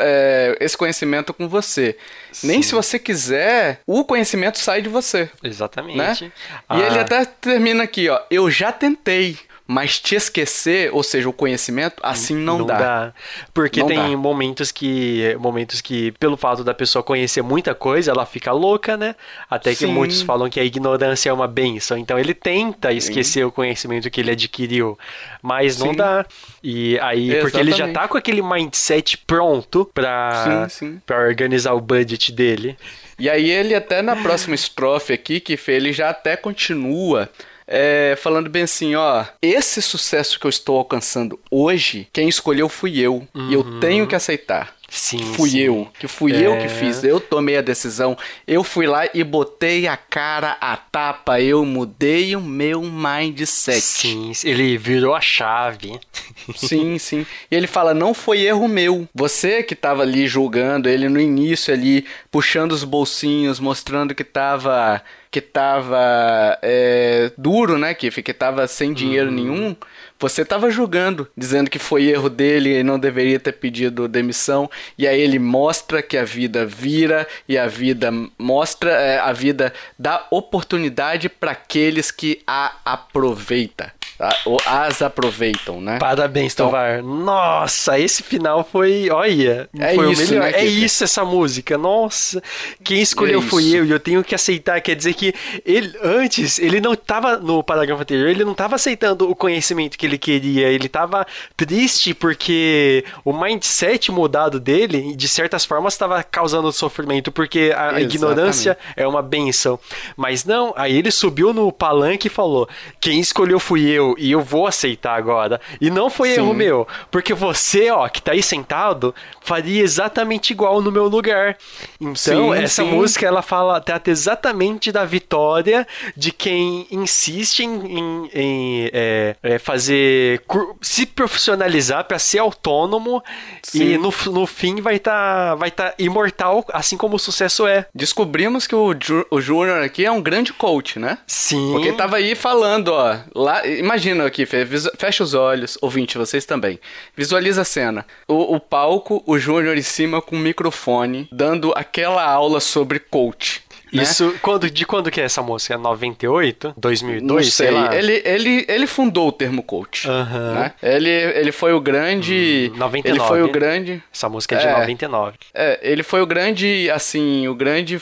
é, 0.00 0.56
esse 0.60 0.76
conhecimento 0.76 1.32
com 1.32 1.48
você. 1.48 1.96
Sim. 2.32 2.48
Nem 2.48 2.62
se 2.62 2.74
você 2.74 2.98
quiser, 2.98 3.80
o 3.86 4.04
conhecimento 4.04 4.58
sai 4.58 4.82
de 4.82 4.88
você. 4.88 5.28
Exatamente. 5.42 6.24
Né? 6.24 6.32
Ah. 6.68 6.78
E 6.78 6.82
ele 6.82 6.98
até 6.98 7.24
termina 7.24 7.84
aqui, 7.84 8.08
ó. 8.08 8.20
Eu 8.30 8.50
já 8.50 8.72
tentei 8.72 9.38
Mas 9.72 10.00
te 10.00 10.16
esquecer, 10.16 10.90
ou 10.92 11.00
seja, 11.00 11.28
o 11.28 11.32
conhecimento, 11.32 11.94
assim 12.02 12.34
não, 12.34 12.58
não 12.58 12.66
dá. 12.66 12.76
dá. 12.76 13.14
Porque 13.54 13.78
não 13.78 13.86
tem 13.86 14.10
dá. 14.10 14.16
momentos 14.16 14.72
que 14.72 15.36
momentos 15.38 15.80
que 15.80 16.10
pelo 16.18 16.36
fato 16.36 16.64
da 16.64 16.74
pessoa 16.74 17.04
conhecer 17.04 17.40
muita 17.40 17.72
coisa, 17.72 18.10
ela 18.10 18.26
fica 18.26 18.50
louca, 18.50 18.96
né? 18.96 19.14
Até 19.48 19.70
que 19.70 19.86
Sim. 19.86 19.92
muitos 19.92 20.22
falam 20.22 20.50
que 20.50 20.58
a 20.58 20.64
ignorância 20.64 21.30
é 21.30 21.32
uma 21.32 21.46
benção. 21.46 21.96
Então 21.96 22.18
ele 22.18 22.34
tenta 22.34 22.92
esquecer 22.92 23.42
Sim. 23.42 23.44
o 23.44 23.52
conhecimento 23.52 24.10
que 24.10 24.20
ele 24.20 24.32
adquiriu, 24.32 24.98
mas 25.40 25.78
não 25.78 25.90
Sim. 25.90 25.96
dá. 25.96 26.26
E 26.64 26.98
aí, 26.98 27.28
Exatamente. 27.28 27.40
porque 27.40 27.58
ele 27.58 27.70
já 27.70 27.92
tá 27.92 28.08
com 28.08 28.18
aquele 28.18 28.42
mindset 28.42 29.18
pronto 29.18 29.88
pra, 29.94 30.66
pra 31.06 31.20
organizar 31.20 31.74
o 31.74 31.80
budget 31.80 32.32
dele. 32.32 32.76
E 33.20 33.30
aí 33.30 33.48
ele 33.48 33.76
até 33.76 34.02
na 34.02 34.16
próxima 34.16 34.56
estrofe 34.56 35.12
aqui, 35.12 35.38
que 35.38 35.56
ele 35.68 35.92
já 35.92 36.10
até 36.10 36.36
continua 36.36 37.30
é, 37.72 38.18
falando 38.20 38.50
bem 38.50 38.64
assim, 38.64 38.96
ó, 38.96 39.24
esse 39.40 39.80
sucesso 39.80 40.40
que 40.40 40.44
eu 40.44 40.48
estou 40.48 40.76
alcançando 40.76 41.38
hoje, 41.48 42.08
quem 42.12 42.28
escolheu 42.28 42.68
fui 42.68 42.98
eu, 42.98 43.26
uhum. 43.32 43.48
e 43.48 43.54
eu 43.54 43.60
uhum. 43.60 43.78
tenho 43.78 44.08
que 44.08 44.16
aceitar. 44.16 44.74
Sim, 44.92 45.18
fui 45.18 45.50
sim. 45.50 45.58
eu, 45.60 45.88
que 46.00 46.08
fui 46.08 46.34
é... 46.34 46.44
eu 46.44 46.58
que 46.58 46.68
fiz, 46.68 47.04
eu 47.04 47.20
tomei 47.20 47.56
a 47.56 47.60
decisão, 47.60 48.18
eu 48.44 48.64
fui 48.64 48.88
lá 48.88 49.08
e 49.14 49.22
botei 49.22 49.86
a 49.86 49.96
cara 49.96 50.56
a 50.60 50.76
tapa, 50.76 51.40
eu 51.40 51.64
mudei 51.64 52.34
o 52.34 52.40
meu 52.40 52.82
mindset. 52.82 53.80
Sim, 53.80 54.32
ele 54.42 54.76
virou 54.76 55.14
a 55.14 55.20
chave. 55.20 55.96
Sim, 56.56 56.98
sim. 56.98 57.24
E 57.48 57.54
ele 57.54 57.68
fala: 57.68 57.94
"Não 57.94 58.12
foi 58.12 58.40
erro 58.40 58.66
meu. 58.66 59.08
Você 59.14 59.62
que 59.62 59.76
tava 59.76 60.02
ali 60.02 60.26
julgando 60.26 60.88
ele 60.88 61.08
no 61.08 61.20
início 61.20 61.72
ali, 61.72 62.04
puxando 62.28 62.72
os 62.72 62.82
bolsinhos, 62.82 63.60
mostrando 63.60 64.14
que 64.14 64.24
tava 64.24 65.00
que 65.30 65.40
tava 65.40 66.58
é, 66.62 67.30
duro, 67.36 67.78
né, 67.78 67.94
que 67.94 68.10
que 68.10 68.34
tava 68.34 68.66
sem 68.66 68.92
dinheiro 68.92 69.28
uhum. 69.28 69.34
nenhum." 69.34 69.76
Você 70.20 70.42
estava 70.42 70.70
julgando, 70.70 71.26
dizendo 71.34 71.70
que 71.70 71.78
foi 71.78 72.04
erro 72.04 72.28
dele 72.28 72.78
e 72.78 72.82
não 72.82 72.98
deveria 72.98 73.40
ter 73.40 73.52
pedido 73.52 74.06
demissão, 74.06 74.70
e 74.98 75.08
aí 75.08 75.18
ele 75.18 75.38
mostra 75.38 76.02
que 76.02 76.18
a 76.18 76.24
vida 76.24 76.66
vira 76.66 77.26
e 77.48 77.56
a 77.56 77.66
vida 77.66 78.12
mostra, 78.38 78.90
é, 78.90 79.18
a 79.18 79.32
vida 79.32 79.72
dá 79.98 80.26
oportunidade 80.30 81.30
para 81.30 81.52
aqueles 81.52 82.10
que 82.10 82.42
a 82.46 82.74
aproveita. 82.84 83.94
Tá? 84.20 84.36
As 84.66 85.00
aproveitam, 85.00 85.80
né? 85.80 85.98
Parabéns, 85.98 86.52
então, 86.52 86.66
Tovar. 86.66 87.02
Nossa, 87.02 87.98
esse 87.98 88.22
final 88.22 88.62
foi. 88.62 89.08
Olha, 89.10 89.66
é 89.78 89.94
foi 89.94 90.12
isso, 90.12 90.34
né, 90.34 90.52
É 90.52 90.64
isso 90.66 91.02
essa 91.02 91.24
música. 91.24 91.78
Nossa, 91.78 92.42
quem 92.84 93.00
escolheu 93.00 93.38
é 93.38 93.42
fui 93.42 93.74
eu 93.74 93.82
e 93.82 93.90
eu 93.90 93.98
tenho 93.98 94.22
que 94.22 94.34
aceitar. 94.34 94.78
Quer 94.82 94.94
dizer 94.94 95.14
que 95.14 95.32
ele 95.64 95.98
antes, 96.02 96.58
ele 96.58 96.82
não 96.82 96.92
estava 96.92 97.38
no 97.38 97.62
parágrafo 97.64 98.02
anterior, 98.02 98.28
ele 98.28 98.44
não 98.44 98.52
estava 98.52 98.74
aceitando 98.74 99.26
o 99.26 99.34
conhecimento 99.34 99.96
que 99.96 100.04
ele 100.04 100.18
queria. 100.18 100.68
Ele 100.68 100.84
estava 100.84 101.26
triste 101.56 102.12
porque 102.12 103.06
o 103.24 103.32
mindset 103.32 104.12
mudado 104.12 104.60
dele, 104.60 105.16
de 105.16 105.28
certas 105.28 105.64
formas, 105.64 105.94
estava 105.94 106.22
causando 106.22 106.70
sofrimento, 106.72 107.32
porque 107.32 107.72
a 107.74 107.84
Exatamente. 107.86 108.16
ignorância 108.16 108.78
é 108.94 109.08
uma 109.08 109.22
benção. 109.22 109.80
Mas 110.14 110.44
não, 110.44 110.74
aí 110.76 110.94
ele 110.94 111.10
subiu 111.10 111.54
no 111.54 111.72
palanque 111.72 112.26
e 112.26 112.30
falou: 112.30 112.68
quem 113.00 113.18
escolheu 113.18 113.58
fui 113.58 113.88
eu 113.88 114.09
e 114.18 114.32
eu 114.32 114.40
vou 114.40 114.66
aceitar 114.66 115.16
agora. 115.16 115.60
E 115.80 115.90
não 115.90 116.10
foi 116.10 116.30
Sim. 116.30 116.40
erro 116.40 116.54
meu, 116.54 116.88
porque 117.10 117.34
você, 117.34 117.90
ó, 117.90 118.08
que 118.08 118.22
tá 118.22 118.32
aí 118.32 118.42
sentado, 118.42 119.14
faria 119.40 119.82
exatamente 119.82 120.52
igual 120.52 120.80
no 120.80 120.90
meu 120.90 121.06
lugar. 121.06 121.56
Então, 122.00 122.14
sim, 122.14 122.54
essa 122.54 122.82
sim. 122.82 122.90
música 122.90 123.26
ela 123.26 123.42
fala 123.42 123.80
trata 123.80 124.10
exatamente 124.10 124.92
da 124.92 125.04
vitória 125.04 125.86
de 126.16 126.32
quem 126.32 126.86
insiste 126.90 127.60
em, 127.60 127.98
em, 127.98 128.30
em 128.34 128.90
é, 128.92 129.36
é, 129.42 129.58
fazer 129.58 130.42
se 130.80 131.06
profissionalizar 131.06 132.04
para 132.04 132.18
ser 132.18 132.38
autônomo 132.38 133.22
sim. 133.62 133.82
e 133.82 133.98
no, 133.98 134.12
no 134.32 134.46
fim 134.46 134.80
vai 134.80 134.96
estar 134.96 135.50
tá, 135.50 135.54
vai 135.54 135.70
tá 135.70 135.94
imortal, 135.98 136.64
assim 136.72 136.96
como 136.96 137.16
o 137.16 137.18
sucesso 137.18 137.66
é. 137.66 137.86
Descobrimos 137.94 138.66
que 138.66 138.74
o, 138.74 138.94
o 139.30 139.40
Júnior 139.40 139.82
aqui 139.82 140.04
é 140.04 140.10
um 140.10 140.20
grande 140.20 140.52
coach, 140.52 140.98
né? 140.98 141.18
Sim. 141.26 141.72
Porque 141.72 141.92
tava 141.92 142.16
aí 142.16 142.34
falando, 142.34 142.88
ó, 142.88 143.16
lá, 143.34 143.66
imagina 143.66 143.99
aqui, 144.24 144.46
fecha 144.46 145.22
os 145.22 145.34
olhos, 145.34 145.78
ouvinte, 145.80 146.18
vocês 146.18 146.44
também. 146.44 146.78
Visualiza 147.16 147.62
a 147.62 147.64
cena. 147.64 148.06
O, 148.26 148.54
o 148.54 148.60
palco, 148.60 149.22
o 149.26 149.38
Júnior 149.38 149.76
em 149.76 149.82
cima 149.82 150.22
com 150.22 150.36
o 150.36 150.38
microfone, 150.38 151.28
dando 151.32 151.72
aquela 151.76 152.24
aula 152.24 152.60
sobre 152.60 152.98
coach. 152.98 153.62
Né? 153.92 154.04
Isso, 154.04 154.34
quando, 154.40 154.70
de 154.70 154.86
quando 154.86 155.10
que 155.10 155.20
é 155.20 155.24
essa 155.24 155.42
música? 155.42 155.76
98? 155.76 156.74
2002? 156.76 157.22
Não 157.22 157.42
sei, 157.42 157.50
sei 157.50 157.70
lá. 157.70 157.94
Ele, 157.94 158.22
ele, 158.24 158.64
ele 158.68 158.86
fundou 158.86 159.28
o 159.28 159.32
termo 159.32 159.62
coach. 159.62 160.08
Uhum. 160.08 160.54
Né? 160.54 160.72
Ele, 160.82 161.10
ele 161.10 161.52
foi 161.52 161.72
o 161.72 161.80
grande... 161.80 162.70
Hum, 162.72 162.78
99. 162.78 163.08
Ele 163.08 163.28
foi 163.28 163.42
o 163.42 163.52
grande... 163.52 164.02
Essa 164.12 164.28
música 164.28 164.56
é 164.56 164.58
de 164.58 164.66
é, 164.66 164.78
99. 164.78 165.36
É, 165.52 165.80
ele 165.82 166.02
foi 166.02 166.22
o 166.22 166.26
grande, 166.26 166.88
assim, 166.90 167.48
o 167.48 167.54
grande 167.54 168.00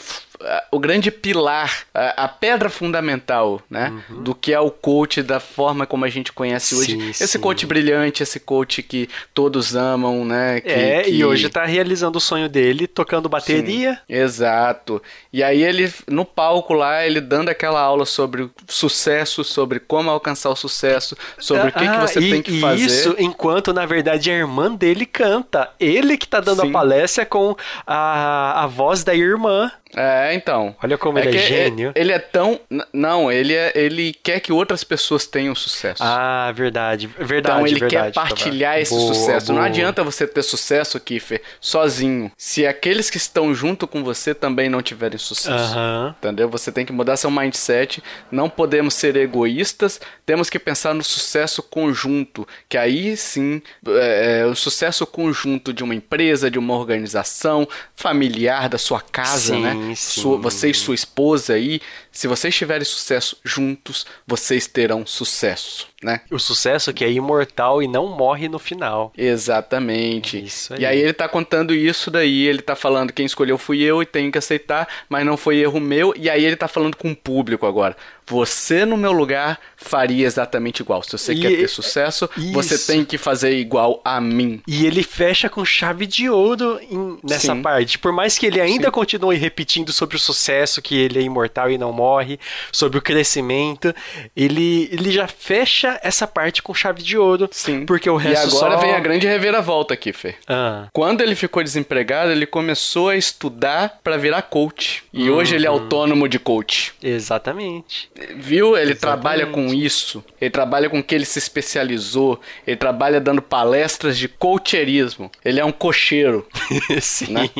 o 0.71 0.79
grande 0.79 1.11
pilar, 1.11 1.85
a, 1.93 2.25
a 2.25 2.29
pedra 2.29 2.71
fundamental, 2.71 3.61
né? 3.69 4.03
Uhum. 4.09 4.23
Do 4.23 4.35
que 4.35 4.53
é 4.53 4.61
o 4.61 4.71
coach 4.71 5.23
da 5.23 5.41
forma 5.41 5.87
como 5.87 6.05
a 6.05 6.09
gente 6.09 6.33
conhece 6.33 6.75
hoje. 6.75 6.93
Sim, 6.93 7.11
esse 7.11 7.27
sim. 7.27 7.41
coach 7.41 7.67
brilhante, 7.67 8.23
esse 8.23 8.39
coach 8.39 8.83
que 8.83 9.09
todos 9.35 9.75
amam, 9.75 10.25
né? 10.25 10.61
Que, 10.61 10.69
é, 10.69 11.03
que... 11.03 11.11
e 11.11 11.25
hoje 11.25 11.49
tá 11.49 11.65
realizando 11.65 12.19
o 12.19 12.21
sonho 12.21 12.49
dele, 12.49 12.87
tocando 12.87 13.29
bateria. 13.29 13.95
Sim, 13.95 14.15
exato. 14.15 15.03
E 15.33 15.43
aí 15.43 15.63
ele, 15.63 15.93
no 16.07 16.25
palco 16.25 16.73
lá, 16.73 17.05
ele 17.05 17.21
dando 17.21 17.49
aquela 17.49 17.81
aula 17.81 18.07
sobre 18.07 18.49
sucesso, 18.67 19.43
sobre 19.43 19.81
como 19.81 20.11
alcançar 20.11 20.51
o 20.51 20.57
sucesso, 20.57 21.17
sobre 21.39 21.65
ah, 21.65 21.69
o 21.69 21.73
que, 21.73 21.81
que 21.81 21.87
ah, 21.87 22.07
você 22.07 22.21
e, 22.21 22.31
tem 22.31 22.43
que 22.43 22.61
fazer. 22.61 22.85
Isso 22.85 23.17
enquanto, 23.19 23.73
na 23.73 23.87
verdade, 23.87 24.31
a 24.31 24.35
irmã 24.35 24.73
dele 24.73 25.05
canta. 25.05 25.71
Ele 25.81 26.17
que 26.17 26.29
tá 26.29 26.41
dando 26.41 26.63
a 26.63 26.71
palestra 26.71 27.27
com 27.27 27.57
a, 27.87 28.63
a 28.63 28.67
voz 28.67 29.03
da 29.03 29.15
irmã. 29.15 29.71
É, 29.97 30.35
então. 30.35 30.75
Olha 30.83 30.99
como 30.99 31.19
é 31.19 31.27
ele 31.27 31.37
é 31.37 31.41
gênio. 31.41 31.93
Ele 31.95 32.13
é 32.13 32.19
tão. 32.19 32.61
Não, 32.93 33.31
ele, 33.31 33.55
é, 33.55 33.73
ele 33.75 34.15
quer 34.23 34.41
que 34.41 34.53
outras 34.53 34.85
pessoas 34.85 35.27
tenham 35.27 35.55
sucesso. 35.55 36.03
Ah, 36.03 36.53
verdade. 36.55 37.07
Verdade. 37.07 37.57
Então 37.57 37.67
ele 37.67 37.81
verdade, 37.81 38.13
quer 38.13 38.13
partilhar 38.13 38.75
tá 38.75 38.81
esse 38.81 38.95
boa, 38.95 39.15
sucesso. 39.15 39.47
Boa. 39.47 39.59
Não 39.59 39.65
adianta 39.65 40.05
você 40.05 40.27
ter 40.27 40.43
sucesso, 40.43 41.01
Kiffer, 41.01 41.43
sozinho. 41.61 42.31
Se 42.37 42.67
aqueles 42.67 43.09
que 43.09 43.17
estão 43.17 43.55
junto 43.55 43.87
com 43.87 44.05
você 44.05 44.35
também 44.35 44.69
não 44.69 44.83
tiverem 44.83 45.19
sucesso. 45.19 45.75
Entendeu? 46.19 46.49
Você 46.51 46.71
tem 46.71 46.85
que 46.85 46.93
mudar 46.93 47.17
seu 47.17 47.31
mindset. 47.31 48.03
Não 48.31 48.51
podemos 48.51 48.95
ser 48.95 49.17
egoístas. 49.17 50.01
Temos 50.27 50.51
que 50.51 50.59
pensar 50.59 50.95
no 50.95 51.03
sucesso 51.03 51.63
conjunto. 51.63 52.47
Que 52.69 52.77
aí 52.77 53.17
sim, 53.17 53.63
é, 53.87 54.41
é, 54.41 54.47
o 54.47 54.55
sucesso 54.55 55.07
conjunto 55.07 55.73
de 55.73 55.83
uma 55.83 55.95
empresa, 55.95 56.51
de 56.51 56.59
uma 56.59 56.75
organização, 56.75 57.67
familiar, 57.97 58.69
da 58.69 58.79
sua 58.79 59.01
casa, 59.01 59.55
sim. 59.55 59.63
né? 59.63 59.78
Sua, 59.97 60.39
você 60.39 60.71
e 60.71 60.75
sua 60.75 60.95
esposa 60.95 61.55
aí, 61.55 61.81
se 62.13 62.27
vocês 62.29 62.55
tiverem 62.55 62.85
sucesso 62.85 63.37
juntos, 63.45 64.07
vocês 64.27 64.67
terão 64.67 65.07
sucesso, 65.07 65.88
né? 66.03 66.21
O 66.31 66.39
sucesso 66.39 66.93
que 66.93 67.05
é 67.05 67.11
imortal 67.11 67.83
e 67.83 67.89
não 67.89 68.07
morre 68.07 68.49
no 68.49 68.59
final. 68.59 69.13
Exatamente. 69.17 70.43
Isso 70.43 70.75
aí. 70.75 70.81
E 70.81 70.87
aí 70.87 71.01
ele 71.01 71.13
tá 71.13 71.29
contando 71.29 71.75
isso 71.75 72.11
daí, 72.11 72.47
ele 72.47 72.63
tá 72.63 72.77
falando 72.77 73.13
quem 73.13 73.27
escolheu 73.27 73.59
fui 73.59 73.83
eu 73.83 74.03
e 74.03 74.07
tenho 74.07 74.31
que 74.31 74.39
aceitar, 74.39 74.87
mas 75.09 75.25
não 75.25 75.37
foi 75.37 75.59
erro 75.59 75.81
meu. 75.81 76.15
E 76.17 76.29
aí 76.29 76.45
ele 76.45 76.57
tá 76.57 76.69
falando 76.69 76.97
com 76.97 77.11
o 77.11 77.17
público 77.17 77.67
agora. 77.67 77.97
Você 78.27 78.85
no 78.85 78.97
meu 78.97 79.11
lugar 79.11 79.59
faria 79.75 80.27
exatamente 80.27 80.81
igual. 80.81 81.03
Se 81.03 81.13
você 81.13 81.33
e 81.33 81.41
quer 81.41 81.57
ter 81.57 81.69
sucesso, 81.69 82.29
isso. 82.37 82.53
você 82.53 82.79
tem 82.79 83.03
que 83.03 83.17
fazer 83.17 83.57
igual 83.57 84.03
a 84.05 84.21
mim. 84.21 84.61
E 84.69 84.85
ele 84.85 85.03
fecha 85.03 85.49
com 85.49 85.65
chave 85.65 86.07
de 86.07 86.29
ouro 86.29 86.79
em, 86.91 87.19
nessa 87.25 87.55
Sim. 87.55 87.63
parte. 87.63 87.99
Por 87.99 88.13
mais 88.13 88.37
que 88.37 88.45
ele 88.45 88.61
ainda 88.61 88.87
Sim. 88.87 88.91
continue 88.91 89.37
repetindo 89.37 89.93
sobre 89.93 90.17
o 90.17 90.19
sucesso, 90.19 90.83
que 90.83 90.95
ele 90.95 91.19
é 91.19 91.23
imortal 91.23 91.71
e 91.71 91.79
não 91.79 91.91
morre 91.91 92.09
morre, 92.09 92.41
sobre 92.73 92.99
o 92.99 93.03
crescimento. 93.03 93.95
Ele, 94.37 94.89
ele 94.93 95.11
já 95.11 95.27
fecha 95.27 95.88
essa 96.03 96.27
parte 96.27 96.63
com 96.63 96.75
chave 96.75 97.03
de 97.03 97.17
ouro. 97.17 97.49
Sim. 97.53 97.87
Porque 97.87 98.09
o 98.09 98.17
resto 98.17 98.55
E 98.55 98.57
agora 98.57 98.75
só... 98.75 98.81
vem 98.81 98.95
a 98.95 99.01
grande 99.01 99.27
reviravolta 99.27 99.95
aqui, 99.95 100.13
Fê. 100.13 100.35
Ah. 100.47 100.89
Quando 100.93 101.21
ele 101.21 101.35
ficou 101.35 101.63
desempregado, 101.63 102.31
ele 102.31 102.47
começou 102.47 103.09
a 103.09 103.17
estudar 103.17 104.01
para 104.03 104.17
virar 104.17 104.43
coach. 104.43 105.05
E 105.13 105.29
uhum. 105.29 105.37
hoje 105.37 105.55
ele 105.55 105.67
é 105.67 105.69
autônomo 105.69 106.29
de 106.29 106.39
coach. 106.39 106.93
Exatamente. 107.03 108.11
Viu? 108.37 108.77
Ele 108.77 108.93
Exatamente. 108.93 109.01
trabalha 109.01 109.47
com 109.47 109.73
isso. 109.73 110.25
Ele 110.41 110.51
trabalha 110.51 110.91
com 110.91 110.99
o 110.99 111.03
que 111.03 111.15
ele 111.15 111.25
se 111.25 111.39
especializou. 111.39 112.41
Ele 112.67 112.77
trabalha 112.77 113.21
dando 113.21 113.43
palestras 113.43 114.19
de 114.19 114.29
coacheirismo. 114.29 115.31
Ele 115.45 115.61
é 115.61 115.65
um 115.65 115.73
cocheiro. 115.73 116.47
Sim. 117.01 117.33
Né? 117.33 117.51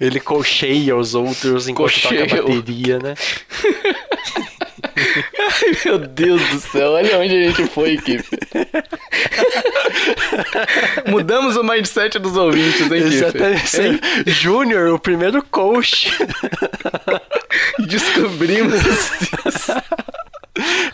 Ele 0.00 0.20
cocheia 0.20 0.96
os 0.96 1.14
outros 1.14 1.68
enquanto 1.68 1.92
Cocheio. 1.92 2.28
toca 2.28 2.42
bateria, 2.42 2.98
né? 2.98 3.14
Ai, 5.46 5.76
meu 5.84 5.98
Deus 5.98 6.42
do 6.48 6.60
céu, 6.60 6.92
olha 6.92 7.18
onde 7.18 7.34
a 7.34 7.42
gente 7.50 7.66
foi 7.68 7.94
aqui. 7.94 8.18
Mudamos 11.06 11.56
o 11.56 11.62
mindset 11.62 12.18
dos 12.18 12.36
ouvintes, 12.36 12.80
hein, 12.90 13.02
Exatamente. 13.02 13.68
Sim. 13.68 14.00
Júnior, 14.26 14.92
o 14.92 14.98
primeiro 14.98 15.42
coach. 15.42 16.12
Descobrimos. 17.78 18.82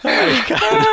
Ai, 0.04 0.44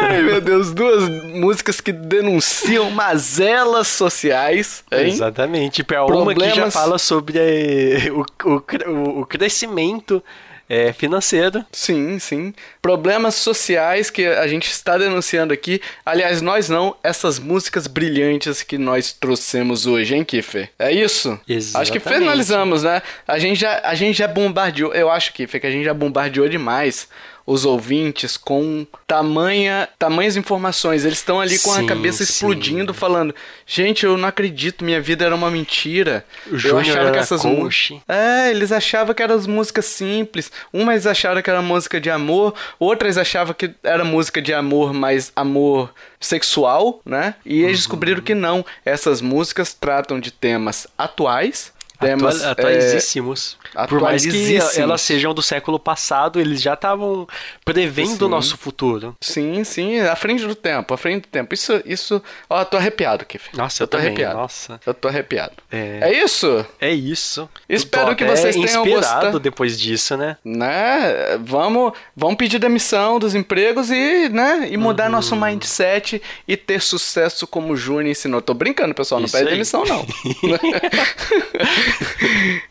Ai, 0.02 0.22
meu 0.22 0.40
Deus, 0.40 0.72
duas 0.72 1.10
músicas 1.10 1.82
que 1.82 1.92
denunciam 1.92 2.90
mazelas 2.92 3.88
sociais. 3.88 4.84
Hein? 4.92 5.08
Exatamente. 5.08 5.84
Para 5.84 6.06
uma 6.06 6.34
que 6.34 6.50
já 6.52 6.72
fala 6.72 6.98
sobre 6.98 7.38
eh, 7.38 8.12
o, 8.12 8.24
o, 8.48 9.22
o 9.22 9.26
crescimento 9.26 10.24
é, 10.70 10.94
financeiro. 10.94 11.66
Sim, 11.72 12.20
sim. 12.20 12.54
Problemas 12.82 13.34
sociais 13.36 14.12
que 14.12 14.28
a 14.28 14.48
gente 14.48 14.70
está 14.70 14.98
denunciando 14.98 15.52
aqui. 15.52 15.82
Aliás, 16.06 16.42
nós 16.42 16.70
não, 16.70 16.96
essas 17.04 17.40
músicas 17.40 17.88
brilhantes 17.88 18.62
que 18.62 18.78
nós 18.78 19.12
trouxemos 19.12 19.88
hoje, 19.88 20.16
hein, 20.16 20.24
Kiffer? 20.24 20.70
É 20.78 20.92
isso? 20.92 21.40
Exatamente. 21.48 21.78
Acho 21.82 21.92
que 21.92 22.00
finalizamos, 22.00 22.84
né? 22.84 23.02
A 23.28 23.40
gente 23.40 23.60
já, 23.60 23.82
a 23.84 23.96
gente 23.96 24.18
já 24.18 24.28
bombardeou, 24.28 24.94
eu 24.94 25.10
acho, 25.10 25.34
Kiffer, 25.34 25.60
que 25.60 25.68
a 25.68 25.72
gente 25.72 25.86
já 25.86 25.94
bombardeou 25.94 26.48
demais 26.48 27.10
os 27.50 27.66
ouvintes 27.66 28.38
com 28.38 28.86
tamanha, 29.08 29.90
tamanhas 29.98 30.38
informações. 30.38 31.04
Eles 31.04 31.18
estão 31.18 31.42
ali 31.42 31.58
com 31.58 31.74
sim, 31.74 31.84
a 31.84 31.88
cabeça 31.88 32.22
explodindo, 32.22 32.94
sim. 32.94 33.00
falando: 33.00 33.34
Gente, 33.66 34.06
eu 34.06 34.16
não 34.16 34.28
acredito, 34.28 34.86
minha 34.86 35.02
vida 35.02 35.26
era 35.26 35.34
uma 35.34 35.50
mentira. 35.50 36.24
O 36.46 36.56
eu 36.56 36.78
achava 36.78 37.12
que 37.12 37.18
essas 37.18 37.44
músicas. 37.44 38.02
É, 38.08 38.52
eles 38.52 38.72
achavam 38.72 39.16
que 39.16 39.24
eram 39.24 39.42
músicas 39.48 39.86
simples. 39.86 40.52
Umas 40.72 41.08
acharam 41.08 41.42
que 41.42 41.50
era 41.50 41.62
música 41.62 42.00
de 42.00 42.12
amor, 42.12 42.54
outras 42.78 43.18
achavam 43.18 43.56
que 43.56 43.74
era 43.84 44.06
música 44.06 44.40
de 44.40 44.54
amor, 44.54 44.94
mas 44.94 45.32
amor 45.36 45.92
sexual, 46.20 47.02
né? 47.04 47.34
E 47.44 47.64
eles 47.64 47.70
uhum. 47.70 47.78
descobriram 47.78 48.22
que 48.22 48.36
não. 48.36 48.64
Essas 48.86 49.22
músicas 49.22 49.74
tratam 49.74 50.20
de 50.20 50.30
temas 50.32 50.86
atuais 50.96 51.74
temas 52.00 52.44
atuaisíssimos. 52.44 53.58
É, 53.76 53.86
Por 53.86 54.00
mais 54.00 54.26
que 54.26 54.58
elas 54.78 55.02
sejam 55.02 55.34
do 55.34 55.42
século 55.42 55.80
passado, 55.80 56.40
eles 56.40 56.62
já 56.62 56.74
estavam 56.74 57.28
prevendo 57.66 58.18
sim. 58.18 58.24
o 58.24 58.28
nosso 58.28 58.58
futuro. 58.58 59.16
Sim, 59.22 59.64
sim, 59.64 60.00
à 60.00 60.16
frente 60.16 60.46
do 60.46 60.56
tempo, 60.56 60.94
à 60.94 60.98
frente 60.98 61.24
do 61.24 61.28
tempo. 61.28 61.54
Isso, 61.54 61.82
isso, 61.86 62.22
ó, 62.50 62.64
tô 62.64 62.78
arrepiado, 62.78 63.26
Kif. 63.26 63.50
Nossa, 63.56 63.84
eu, 63.84 63.86
eu 63.86 63.88
tô 63.88 63.98
também, 63.98 64.08
arrepiado. 64.08 64.38
Nossa. 64.38 64.80
Eu 64.86 64.94
tô 64.94 65.08
arrepiado. 65.08 65.54
É, 65.72 66.00
é 66.02 66.24
isso? 66.24 66.66
É 66.80 66.92
isso. 66.92 67.50
Espero 67.68 68.16
que 68.16 68.24
vocês 68.24 68.56
tenham 68.56 68.86
gostado 68.86 69.40
depois 69.40 69.80
disso, 69.80 70.16
né? 70.16 70.38
Né? 70.44 71.38
Vamos, 71.42 71.94
vamos 72.16 72.38
pedir 72.38 72.60
demissão 72.60 73.20
dos 73.20 73.36
empregos 73.36 73.90
e, 73.92 74.30
né, 74.30 74.68
e 74.72 74.78
mudar 74.78 75.06
uhum. 75.06 75.12
nosso 75.12 75.36
mindset 75.36 76.22
e 76.48 76.56
ter 76.56 76.82
sucesso 76.82 77.46
como 77.46 77.76
Júnior 77.76 78.08
ensinou. 78.08 78.42
Tô 78.42 78.54
brincando, 78.54 78.94
pessoal, 78.96 79.20
não 79.20 79.26
isso 79.26 79.36
pede 79.36 79.50
aí. 79.50 79.54
demissão 79.54 79.84
não. 79.86 80.06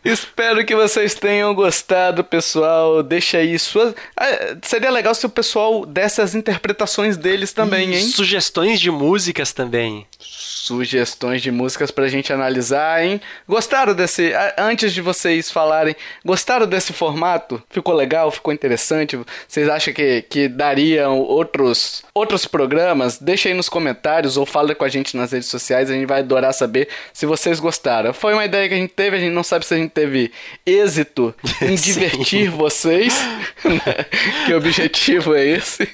Espero 0.04 0.64
que 0.64 0.74
vocês 0.74 1.14
tenham 1.14 1.54
gostado, 1.54 2.22
pessoal. 2.24 3.02
Deixa 3.02 3.38
aí 3.38 3.58
suas. 3.58 3.94
Ah, 4.16 4.56
seria 4.62 4.90
legal 4.90 5.14
se 5.14 5.26
o 5.26 5.30
pessoal 5.30 5.84
desse 5.84 6.20
as 6.20 6.34
interpretações 6.34 7.16
deles 7.16 7.52
também, 7.52 7.94
hein? 7.94 8.02
Sugestões 8.02 8.80
de 8.80 8.90
músicas 8.90 9.52
também 9.52 10.06
sugestões 10.18 11.40
de 11.40 11.50
músicas 11.50 11.90
pra 11.90 12.08
gente 12.08 12.32
analisar, 12.32 13.04
hein? 13.04 13.20
Gostaram 13.48 13.94
desse. 13.94 14.32
Antes 14.58 14.92
de 14.92 15.00
vocês 15.00 15.50
falarem, 15.50 15.94
gostaram 16.24 16.66
desse 16.66 16.92
formato? 16.92 17.62
Ficou 17.70 17.94
legal? 17.94 18.30
Ficou 18.30 18.52
interessante? 18.52 19.18
Vocês 19.46 19.68
acham 19.68 19.94
que, 19.94 20.22
que 20.22 20.48
dariam 20.48 21.18
outros, 21.18 22.02
outros 22.12 22.44
programas? 22.46 23.18
Deixa 23.18 23.48
aí 23.48 23.54
nos 23.54 23.68
comentários 23.68 24.36
ou 24.36 24.44
fala 24.44 24.74
com 24.74 24.84
a 24.84 24.88
gente 24.88 25.16
nas 25.16 25.32
redes 25.32 25.48
sociais, 25.48 25.90
a 25.90 25.94
gente 25.94 26.06
vai 26.06 26.20
adorar 26.20 26.52
saber 26.52 26.88
se 27.12 27.24
vocês 27.24 27.60
gostaram. 27.60 28.12
Foi 28.12 28.34
uma 28.34 28.44
ideia 28.44 28.68
que 28.68 28.74
a 28.74 28.78
gente 28.78 28.92
teve, 28.92 29.16
a 29.16 29.20
gente 29.20 29.32
não 29.32 29.44
sabe 29.44 29.64
se 29.64 29.74
a 29.74 29.76
gente 29.76 29.90
teve 29.90 30.32
êxito 30.66 31.34
em 31.62 31.76
divertir 31.76 32.50
vocês, 32.50 33.18
né? 33.64 34.04
que 34.46 34.52
o 34.52 34.56
objetivo 34.56 35.34
é 35.34 35.46
esse. 35.46 35.88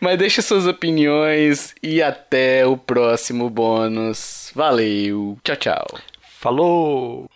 Mas 0.00 0.18
deixe 0.18 0.42
suas 0.42 0.66
opiniões 0.66 1.74
e 1.82 2.02
até 2.02 2.66
o 2.66 2.76
próximo 2.76 3.48
bônus. 3.66 4.52
Valeu, 4.54 5.36
tchau, 5.42 5.56
tchau. 5.56 5.86
Falou! 6.20 7.28